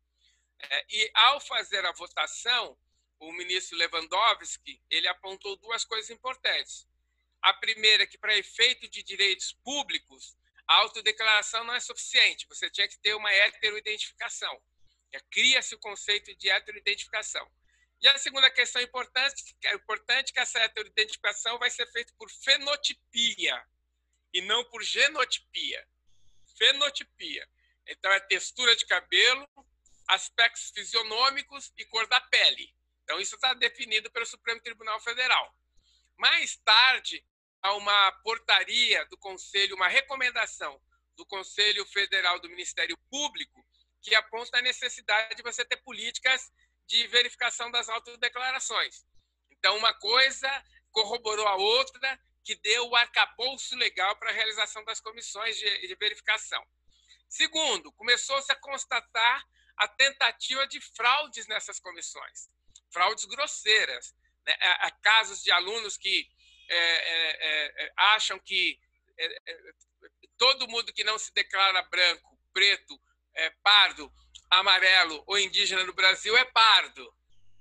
É, 0.59 0.87
e 0.89 1.11
ao 1.15 1.41
fazer 1.41 1.85
a 1.85 1.93
votação, 1.93 2.79
o 3.19 3.33
ministro 3.33 3.77
Lewandowski 3.77 4.81
ele 4.89 5.09
apontou 5.09 5.57
duas 5.57 5.85
coisas 5.85 6.11
importantes. 6.11 6.87
A 7.43 7.53
primeira 7.55 8.05
é 8.05 8.07
que 8.07 8.19
para 8.19 8.37
efeito 8.37 8.89
de 8.89 9.03
direitos 9.03 9.53
públicos, 9.65 10.37
a 10.67 10.75
autodeclaração 10.77 11.65
não 11.65 11.75
é 11.75 11.81
suficiente. 11.81 12.47
Você 12.49 12.71
tinha 12.71 12.89
que 12.89 12.99
ter 12.99 13.15
uma 13.15 13.33
heteroidentificação. 13.33 14.61
É, 15.13 15.21
cria-se 15.31 15.75
o 15.75 15.79
conceito 15.79 16.35
de 16.37 16.49
heteroidentificação. 16.49 17.49
E 18.07 18.09
a 18.09 18.19
segunda 18.19 18.49
questão 18.49 18.81
importante, 18.81 19.57
é 19.65 19.75
importante 19.75 20.33
que 20.33 20.39
essa 20.39 20.61
heteroidentificação 20.61 21.59
vai 21.59 21.69
ser 21.69 21.91
feita 21.91 22.13
por 22.17 22.31
fenotipia 22.31 23.61
e 24.33 24.41
não 24.43 24.63
por 24.67 24.81
genotipia. 24.81 25.85
Fenotipia. 26.57 27.45
Então, 27.85 28.13
é 28.13 28.21
textura 28.21 28.77
de 28.77 28.87
cabelo, 28.87 29.45
aspectos 30.07 30.71
fisionômicos 30.71 31.73
e 31.77 31.85
cor 31.87 32.07
da 32.07 32.21
pele. 32.21 32.73
Então, 33.03 33.19
isso 33.19 33.35
está 33.35 33.55
definido 33.55 34.09
pelo 34.13 34.25
Supremo 34.25 34.61
Tribunal 34.61 35.01
Federal. 35.01 35.53
Mais 36.17 36.55
tarde, 36.59 37.27
há 37.61 37.75
uma 37.75 38.13
portaria 38.23 39.05
do 39.07 39.19
Conselho, 39.19 39.75
uma 39.75 39.89
recomendação 39.89 40.81
do 41.17 41.27
Conselho 41.27 41.85
Federal 41.87 42.39
do 42.39 42.49
Ministério 42.49 42.97
Público 43.11 43.67
que 44.01 44.15
aponta 44.15 44.59
a 44.59 44.63
necessidade 44.63 45.35
de 45.35 45.43
você 45.43 45.65
ter 45.65 45.79
políticas 45.79 46.53
de 46.87 47.07
verificação 47.09 47.71
das 47.71 47.89
autodeclarações. 47.89 49.05
Então, 49.51 49.77
uma 49.77 49.93
coisa 49.95 50.49
corroborou 50.91 51.47
a 51.47 51.57
outra, 51.57 52.21
que 52.45 52.55
deu 52.57 52.89
o 52.89 52.97
arcabouço 52.97 53.77
legal 53.77 54.17
para 54.17 54.31
a 54.31 54.33
realização 54.33 54.85
das 54.85 55.01
comissões 55.01 55.57
de, 55.59 55.89
de 55.89 55.95
verificação. 55.97 56.65
Segundo, 57.29 57.93
começou-se 57.93 58.51
a 58.53 58.57
constatar 58.57 59.45
a 59.77 59.89
tentativa 59.89 60.67
de 60.67 60.81
fraudes 60.81 61.47
nessas 61.49 61.81
comissões, 61.81 62.49
fraudes 62.93 63.25
grosseiras. 63.25 64.15
Né? 64.47 64.57
Há 64.61 64.91
casos 65.03 65.43
de 65.43 65.51
alunos 65.51 65.97
que 65.97 66.29
é, 66.69 66.77
é, 66.77 67.85
é, 67.85 67.93
acham 67.97 68.39
que 68.39 68.79
é, 69.19 69.27
é, 69.27 69.73
todo 70.39 70.69
mundo 70.69 70.93
que 70.93 71.05
não 71.05 71.19
se 71.19 71.33
declara 71.33 71.83
branco, 71.83 72.39
preto, 72.53 72.99
é, 73.35 73.51
pardo, 73.63 74.11
amarelo 74.51 75.23
ou 75.27 75.39
indígena 75.39 75.85
no 75.85 75.93
Brasil 75.93 76.37
é 76.37 76.45
pardo. 76.45 77.15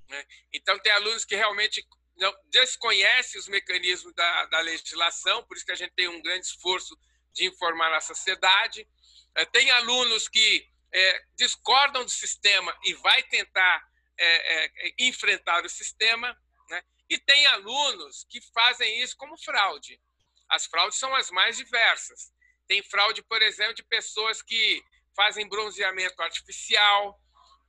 Né? 0.10 0.26
Então, 0.54 0.78
tem 0.80 0.92
alunos 0.92 1.26
que 1.26 1.36
realmente 1.36 1.86
não, 2.18 2.34
desconhecem 2.50 3.40
os 3.40 3.48
mecanismos 3.48 4.14
da, 4.14 4.46
da 4.46 4.60
legislação, 4.62 5.44
por 5.44 5.58
isso 5.58 5.66
que 5.66 5.72
a 5.72 5.76
gente 5.76 5.94
tem 5.94 6.08
um 6.08 6.22
grande 6.22 6.46
esforço 6.46 6.98
de 7.34 7.46
informar 7.46 7.94
a 7.94 8.02
sociedade. 8.02 8.88
É, 9.36 9.46
tem 9.46 9.70
alunos 9.72 10.28
que 10.28 10.68
é, 10.94 11.24
discordam 11.38 12.06
do 12.06 12.12
sistema 12.12 12.76
e 12.84 12.94
vai 12.94 13.22
tentar 13.24 13.86
é, 14.18 14.66
é, 14.66 14.94
enfrentar 15.00 15.66
o 15.66 15.70
sistema, 15.70 16.38
né? 16.70 16.82
e 17.10 17.18
tem 17.18 17.46
alunos 17.48 18.26
que 18.30 18.40
fazem 18.54 19.02
isso 19.02 19.18
como 19.18 19.38
fraude. 19.38 20.00
As 20.48 20.66
fraudes 20.66 20.98
são 20.98 21.14
as 21.16 21.30
mais 21.32 21.58
diversas. 21.58 22.32
Tem 22.68 22.82
fraude, 22.82 23.22
por 23.24 23.42
exemplo, 23.42 23.74
de 23.74 23.84
pessoas 23.84 24.42
que 24.42 24.82
fazem 25.16 25.48
bronzeamento 25.48 26.22
artificial, 26.22 27.20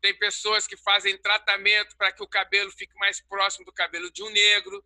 tem 0.00 0.16
pessoas 0.18 0.66
que 0.66 0.76
fazem 0.76 1.16
tratamento 1.18 1.96
para 1.96 2.12
que 2.12 2.22
o 2.22 2.28
cabelo 2.28 2.70
fique 2.72 2.94
mais 2.96 3.20
próximo 3.20 3.64
do 3.64 3.72
cabelo 3.72 4.10
de 4.12 4.22
um 4.22 4.30
negro, 4.30 4.84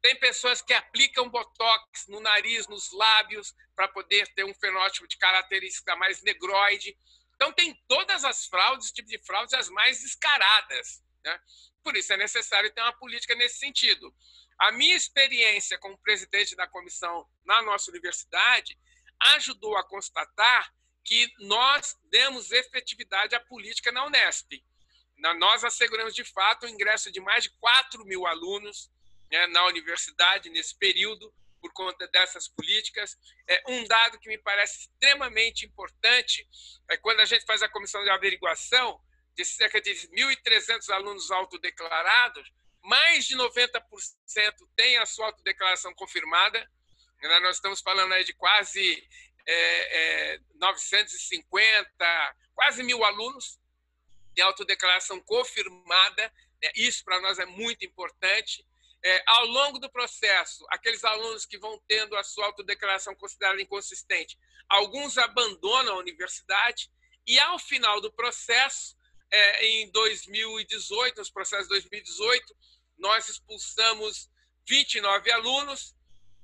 tem 0.00 0.14
pessoas 0.16 0.62
que 0.62 0.72
aplicam 0.72 1.28
botox 1.28 2.06
no 2.08 2.20
nariz, 2.20 2.68
nos 2.68 2.92
lábios, 2.92 3.54
para 3.74 3.88
poder 3.88 4.26
ter 4.34 4.44
um 4.44 4.54
fenótipo 4.54 5.08
de 5.08 5.16
característica 5.16 5.96
mais 5.96 6.22
negroide. 6.22 6.96
Então, 7.34 7.52
tem 7.52 7.74
todas 7.88 8.24
as 8.24 8.46
fraudes, 8.46 8.92
tipo 8.92 9.08
de 9.08 9.18
fraudes, 9.18 9.54
as 9.54 9.68
mais 9.68 10.00
descaradas. 10.00 11.02
Né? 11.24 11.40
Por 11.82 11.96
isso, 11.96 12.12
é 12.12 12.16
necessário 12.16 12.72
ter 12.72 12.82
uma 12.82 12.96
política 12.96 13.34
nesse 13.34 13.58
sentido. 13.58 14.14
A 14.58 14.72
minha 14.72 14.96
experiência 14.96 15.78
como 15.78 15.98
presidente 15.98 16.54
da 16.54 16.66
comissão 16.68 17.28
na 17.44 17.60
nossa 17.62 17.90
universidade 17.90 18.78
ajudou 19.34 19.76
a 19.76 19.84
constatar 19.84 20.72
que 21.06 21.32
nós 21.38 21.96
demos 22.10 22.50
efetividade 22.50 23.34
à 23.34 23.40
política 23.40 23.92
na 23.92 24.04
Unesp. 24.04 24.62
Nós 25.38 25.64
asseguramos, 25.64 26.14
de 26.14 26.24
fato, 26.24 26.66
o 26.66 26.68
ingresso 26.68 27.10
de 27.10 27.20
mais 27.20 27.44
de 27.44 27.50
4 27.58 28.04
mil 28.04 28.26
alunos 28.26 28.90
né, 29.30 29.46
na 29.46 29.64
universidade 29.66 30.50
nesse 30.50 30.76
período, 30.76 31.32
por 31.60 31.72
conta 31.72 32.06
dessas 32.08 32.48
políticas. 32.48 33.16
É, 33.48 33.62
um 33.68 33.84
dado 33.84 34.18
que 34.18 34.28
me 34.28 34.36
parece 34.36 34.80
extremamente 34.80 35.64
importante 35.64 36.46
é 36.90 36.96
quando 36.96 37.20
a 37.20 37.24
gente 37.24 37.46
faz 37.46 37.62
a 37.62 37.68
comissão 37.68 38.02
de 38.02 38.10
averiguação 38.10 39.00
de 39.34 39.44
cerca 39.44 39.80
de 39.80 39.90
1.300 39.90 40.90
alunos 40.90 41.30
autodeclarados, 41.30 42.50
mais 42.82 43.26
de 43.26 43.36
90% 43.36 43.80
têm 44.74 44.96
a 44.98 45.06
sua 45.06 45.26
autodeclaração 45.26 45.94
confirmada. 45.94 46.68
Nós 47.42 47.56
estamos 47.56 47.80
falando 47.80 48.12
aí 48.12 48.24
de 48.24 48.32
quase 48.34 49.06
é, 49.46 50.34
é, 50.34 50.40
950, 50.54 52.36
quase 52.54 52.82
mil 52.82 53.04
alunos 53.04 53.58
de 54.34 54.42
autodeclaração 54.42 55.20
confirmada. 55.20 56.32
Né? 56.62 56.70
Isso 56.74 57.04
para 57.04 57.20
nós 57.20 57.38
é 57.38 57.46
muito 57.46 57.84
importante. 57.84 58.66
É, 59.04 59.22
ao 59.26 59.46
longo 59.46 59.78
do 59.78 59.90
processo, 59.90 60.66
aqueles 60.68 61.04
alunos 61.04 61.46
que 61.46 61.58
vão 61.58 61.80
tendo 61.86 62.16
a 62.16 62.24
sua 62.24 62.46
autodeclaração 62.46 63.14
considerada 63.14 63.62
inconsistente, 63.62 64.38
alguns 64.68 65.16
abandonam 65.16 65.94
a 65.94 65.98
universidade 65.98 66.90
e, 67.26 67.38
ao 67.38 67.58
final 67.58 68.00
do 68.00 68.12
processo, 68.12 68.96
é, 69.30 69.66
em 69.66 69.90
2018, 69.90 71.18
nos 71.18 71.30
processos 71.30 71.66
de 71.66 71.70
2018, 71.70 72.56
nós 72.98 73.28
expulsamos 73.28 74.30
29 74.66 75.30
alunos, 75.30 75.94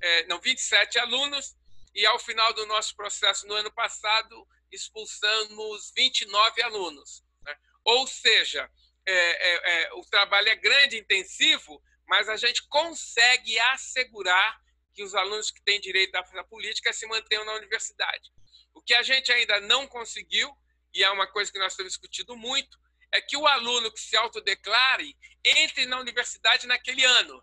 é, 0.00 0.26
não, 0.26 0.40
27 0.40 0.98
alunos, 0.98 1.56
e 1.94 2.06
ao 2.06 2.18
final 2.18 2.52
do 2.54 2.66
nosso 2.66 2.94
processo 2.96 3.46
no 3.46 3.54
ano 3.54 3.72
passado, 3.72 4.46
expulsamos 4.70 5.92
29 5.94 6.62
alunos. 6.62 7.22
Né? 7.42 7.56
Ou 7.84 8.06
seja, 8.06 8.70
é, 9.06 9.12
é, 9.12 9.82
é, 9.82 9.92
o 9.94 10.04
trabalho 10.06 10.48
é 10.48 10.56
grande, 10.56 10.98
intensivo, 10.98 11.82
mas 12.06 12.28
a 12.28 12.36
gente 12.36 12.66
consegue 12.68 13.58
assegurar 13.58 14.60
que 14.94 15.02
os 15.02 15.14
alunos 15.14 15.50
que 15.50 15.62
têm 15.62 15.80
direito 15.80 16.14
à 16.14 16.44
política 16.44 16.92
se 16.92 17.06
mantenham 17.06 17.44
na 17.44 17.54
universidade. 17.54 18.30
O 18.74 18.82
que 18.82 18.94
a 18.94 19.02
gente 19.02 19.32
ainda 19.32 19.60
não 19.60 19.86
conseguiu, 19.86 20.50
e 20.94 21.02
é 21.02 21.10
uma 21.10 21.26
coisa 21.26 21.50
que 21.50 21.58
nós 21.58 21.74
temos 21.74 21.92
discutido 21.92 22.36
muito, 22.36 22.78
é 23.10 23.20
que 23.20 23.36
o 23.36 23.46
aluno 23.46 23.92
que 23.92 24.00
se 24.00 24.16
autodeclare 24.16 25.16
entre 25.44 25.86
na 25.86 25.98
universidade 25.98 26.66
naquele 26.66 27.04
ano. 27.04 27.42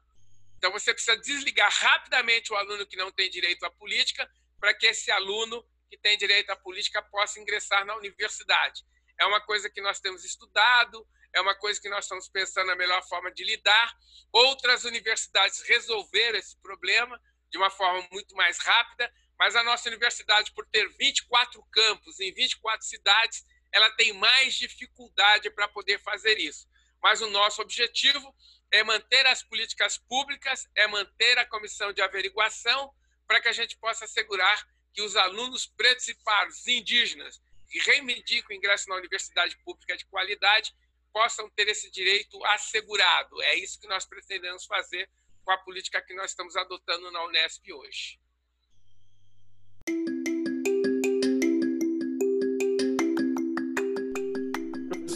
Então, 0.60 0.74
você 0.74 0.94
precisa 0.94 1.16
desligar 1.16 1.72
rapidamente 1.72 2.52
o 2.52 2.56
aluno 2.58 2.86
que 2.86 2.98
não 2.98 3.10
tem 3.14 3.30
direito 3.30 3.66
à 3.66 3.72
política 3.72 4.30
para 4.60 4.74
que 4.74 4.88
esse 4.88 5.10
aluno 5.10 5.66
que 5.90 5.98
tem 5.98 6.18
direito 6.18 6.50
à 6.50 6.56
política 6.58 7.02
possa 7.02 7.40
ingressar 7.40 7.86
na 7.86 7.96
universidade. 7.96 8.84
É 9.18 9.26
uma 9.26 9.40
coisa 9.40 9.70
que 9.70 9.80
nós 9.80 10.02
temos 10.02 10.26
estudado, 10.26 11.08
é 11.34 11.40
uma 11.40 11.56
coisa 11.56 11.80
que 11.80 11.88
nós 11.88 12.04
estamos 12.04 12.28
pensando 12.28 12.68
na 12.68 12.76
melhor 12.76 13.02
forma 13.08 13.32
de 13.32 13.42
lidar. 13.46 13.94
Outras 14.34 14.84
universidades 14.84 15.62
resolveram 15.62 16.38
esse 16.38 16.60
problema 16.62 17.18
de 17.50 17.58
uma 17.58 17.70
forma 17.70 18.06
muito 18.12 18.36
mais 18.36 18.60
rápida, 18.60 19.10
mas 19.40 19.56
a 19.56 19.64
nossa 19.64 19.88
universidade, 19.88 20.52
por 20.52 20.68
ter 20.68 20.90
24 20.98 21.64
campos 21.72 22.20
em 22.20 22.34
24 22.34 22.86
cidades, 22.86 23.46
ela 23.72 23.90
tem 23.92 24.12
mais 24.12 24.56
dificuldade 24.56 25.50
para 25.52 25.70
poder 25.70 26.00
fazer 26.02 26.38
isso. 26.38 26.68
Mas 27.02 27.22
o 27.22 27.30
nosso 27.30 27.62
objetivo 27.62 28.36
é 28.72 28.84
manter 28.84 29.26
as 29.28 29.42
políticas 29.44 29.98
públicas, 29.98 30.68
é 30.76 30.88
manter 30.88 31.38
a 31.38 31.46
comissão 31.46 31.92
de 31.92 32.02
averiguação, 32.02 32.94
para 33.28 33.42
que 33.42 33.48
a 33.48 33.54
gente 33.54 33.78
possa 33.78 34.06
assegurar 34.06 34.68
que 34.94 35.02
os 35.02 35.16
alunos 35.16 35.68
pretos 35.68 36.08
e 36.08 36.16
pardos 36.24 36.68
indígenas 36.68 37.40
que 37.70 37.80
reivindicam 37.80 38.50
o 38.50 38.54
ingresso 38.54 38.90
na 38.90 38.96
universidade 38.96 39.56
pública 39.64 39.96
de 39.96 40.06
qualidade 40.08 40.74
possam 41.14 41.50
ter 41.52 41.68
esse 41.68 41.92
direito 41.92 42.44
assegurado. 42.46 43.42
É 43.44 43.56
isso 43.56 43.80
que 43.80 43.88
nós 43.88 44.06
pretendemos 44.06 44.66
fazer 44.66 45.10
com 45.44 45.52
a 45.52 45.58
política 45.58 46.02
que 46.02 46.14
nós 46.16 46.32
estamos 46.32 46.56
adotando 46.56 47.12
na 47.12 47.24
Unesp 47.26 47.72
hoje. 47.72 48.20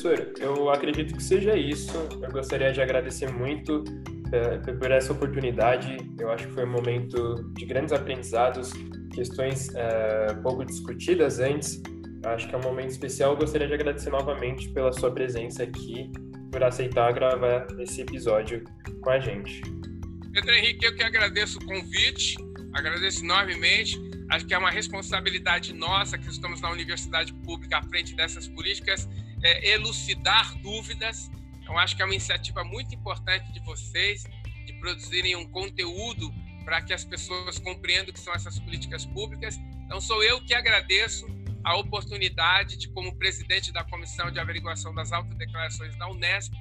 Professor, 0.04 0.34
eu 0.40 0.70
acredito 0.70 1.16
que 1.16 1.24
seja 1.24 1.56
isso. 1.56 1.94
Eu 2.22 2.30
gostaria 2.30 2.74
de 2.74 2.82
agradecer 2.82 3.32
muito 3.32 3.86
uh, 3.86 4.78
por 4.78 4.92
essa 4.92 5.14
oportunidade. 5.14 5.98
Eu 6.20 6.30
acho 6.30 6.46
que 6.48 6.54
foi 6.54 6.66
um 6.66 6.72
momento 6.72 7.50
de 7.54 7.66
grandes 7.66 7.94
aprendizados, 7.94 8.74
questões 9.14 9.70
uh, 9.70 10.42
pouco 10.42 10.66
discutidas 10.66 11.40
antes, 11.40 11.82
Acho 12.26 12.48
que 12.48 12.56
é 12.56 12.58
um 12.58 12.62
momento 12.62 12.90
especial. 12.90 13.32
Eu 13.32 13.38
gostaria 13.38 13.68
de 13.68 13.74
agradecer 13.74 14.10
novamente 14.10 14.70
pela 14.70 14.94
sua 14.94 15.12
presença 15.12 15.64
aqui, 15.64 16.10
por 16.52 16.64
aceitar 16.64 17.12
gravar 17.12 17.68
esse 17.80 18.02
episódio 18.02 18.64
com 19.02 19.10
a 19.10 19.20
gente. 19.20 19.62
Pedro 20.32 20.54
Henrique, 20.54 20.86
eu 20.86 20.96
que 20.96 21.04
agradeço 21.04 21.60
o 21.60 21.66
convite, 21.66 22.38
agradeço 22.74 23.24
enormemente. 23.24 24.00
Acho 24.30 24.46
que 24.46 24.54
é 24.54 24.58
uma 24.58 24.72
responsabilidade 24.72 25.74
nossa 25.74 26.18
que 26.18 26.30
estamos 26.30 26.62
na 26.62 26.72
universidade 26.72 27.34
pública 27.34 27.80
à 27.80 27.84
frente 27.84 28.16
dessas 28.16 28.48
políticas, 28.48 29.08
é, 29.44 29.72
elucidar 29.72 30.58
dúvidas. 30.60 31.30
Eu 31.66 31.78
acho 31.78 31.96
que 31.96 32.02
é 32.02 32.06
uma 32.06 32.14
iniciativa 32.14 32.64
muito 32.64 32.96
importante 32.96 33.52
de 33.52 33.60
vocês, 33.62 34.24
de 34.66 34.74
produzirem 34.80 35.36
um 35.36 35.46
conteúdo 35.46 36.34
para 36.64 36.82
que 36.82 36.94
as 36.94 37.04
pessoas 37.04 37.60
compreendam 37.60 38.10
o 38.10 38.14
que 38.14 38.20
são 38.20 38.34
essas 38.34 38.58
políticas 38.60 39.06
públicas. 39.06 39.58
Então, 39.86 40.00
sou 40.00 40.24
eu 40.24 40.42
que 40.46 40.54
agradeço 40.54 41.28
a 41.64 41.78
oportunidade 41.78 42.78
de, 42.78 42.90
como 42.90 43.16
presidente 43.16 43.72
da 43.72 43.84
Comissão 43.84 44.32
de 44.32 44.40
Averiguação 44.40 44.94
das 44.94 45.12
Autodeclarações 45.12 45.96
da 45.98 46.10
Unesp, 46.10 46.54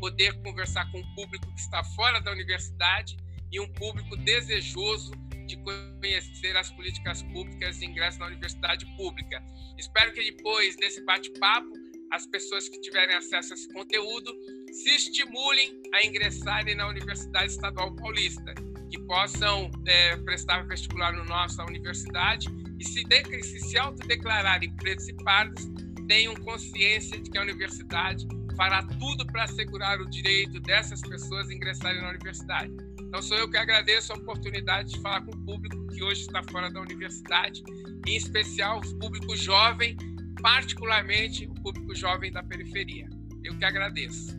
poder 0.00 0.40
conversar 0.42 0.90
com 0.90 0.98
um 0.98 1.14
público 1.14 1.46
que 1.52 1.60
está 1.60 1.82
fora 1.82 2.20
da 2.20 2.30
universidade 2.30 3.16
e 3.50 3.60
um 3.60 3.68
público 3.72 4.16
desejoso 4.16 5.12
de 5.46 5.56
conhecer 5.56 6.56
as 6.56 6.70
políticas 6.70 7.22
públicas 7.22 7.78
de 7.78 7.86
ingresso 7.86 8.18
na 8.18 8.26
universidade 8.26 8.84
pública. 8.96 9.42
Espero 9.78 10.12
que 10.12 10.22
depois 10.22 10.76
desse 10.76 11.04
bate-papo, 11.04 11.72
as 12.10 12.26
pessoas 12.26 12.68
que 12.68 12.80
tiverem 12.80 13.16
acesso 13.16 13.52
a 13.52 13.54
esse 13.54 13.68
conteúdo 13.72 14.34
se 14.72 14.90
estimulem 14.90 15.80
a 15.92 16.04
ingressarem 16.04 16.74
na 16.74 16.88
Universidade 16.88 17.52
Estadual 17.52 17.94
Paulista, 17.96 18.54
que 18.90 18.98
possam 19.00 19.70
é, 19.86 20.16
prestar 20.18 20.62
vestibular 20.66 21.12
no 21.12 21.24
nossa 21.24 21.62
universidade 21.64 22.48
e 22.78 22.84
se, 22.84 23.04
de, 23.04 23.42
se, 23.42 23.60
se 23.60 23.78
autodeclararem 23.78 24.74
pretos 24.76 25.08
e 25.08 25.14
pardos, 25.24 25.68
tenham 26.06 26.34
consciência 26.36 27.20
de 27.20 27.30
que 27.30 27.36
a 27.36 27.42
universidade 27.42 28.26
fará 28.56 28.82
tudo 28.82 29.26
para 29.26 29.44
assegurar 29.44 30.00
o 30.00 30.08
direito 30.08 30.58
dessas 30.60 31.00
pessoas 31.00 31.50
ingressarem 31.50 32.00
na 32.00 32.10
universidade. 32.10 32.72
Então, 33.00 33.22
sou 33.22 33.36
eu 33.36 33.48
que 33.48 33.56
agradeço 33.56 34.12
a 34.12 34.16
oportunidade 34.16 34.92
de 34.92 35.00
falar 35.00 35.22
com 35.22 35.32
o 35.32 35.44
público 35.44 35.86
que 35.88 36.02
hoje 36.02 36.22
está 36.22 36.42
fora 36.42 36.70
da 36.70 36.80
universidade, 36.80 37.62
em 38.06 38.16
especial 38.16 38.80
o 38.80 38.98
público 38.98 39.36
jovem, 39.36 39.96
particularmente 40.40 41.46
o 41.46 41.54
público 41.54 41.94
jovem 41.94 42.30
da 42.30 42.42
periferia. 42.42 43.08
Eu 43.44 43.56
que 43.56 43.64
agradeço. 43.64 44.37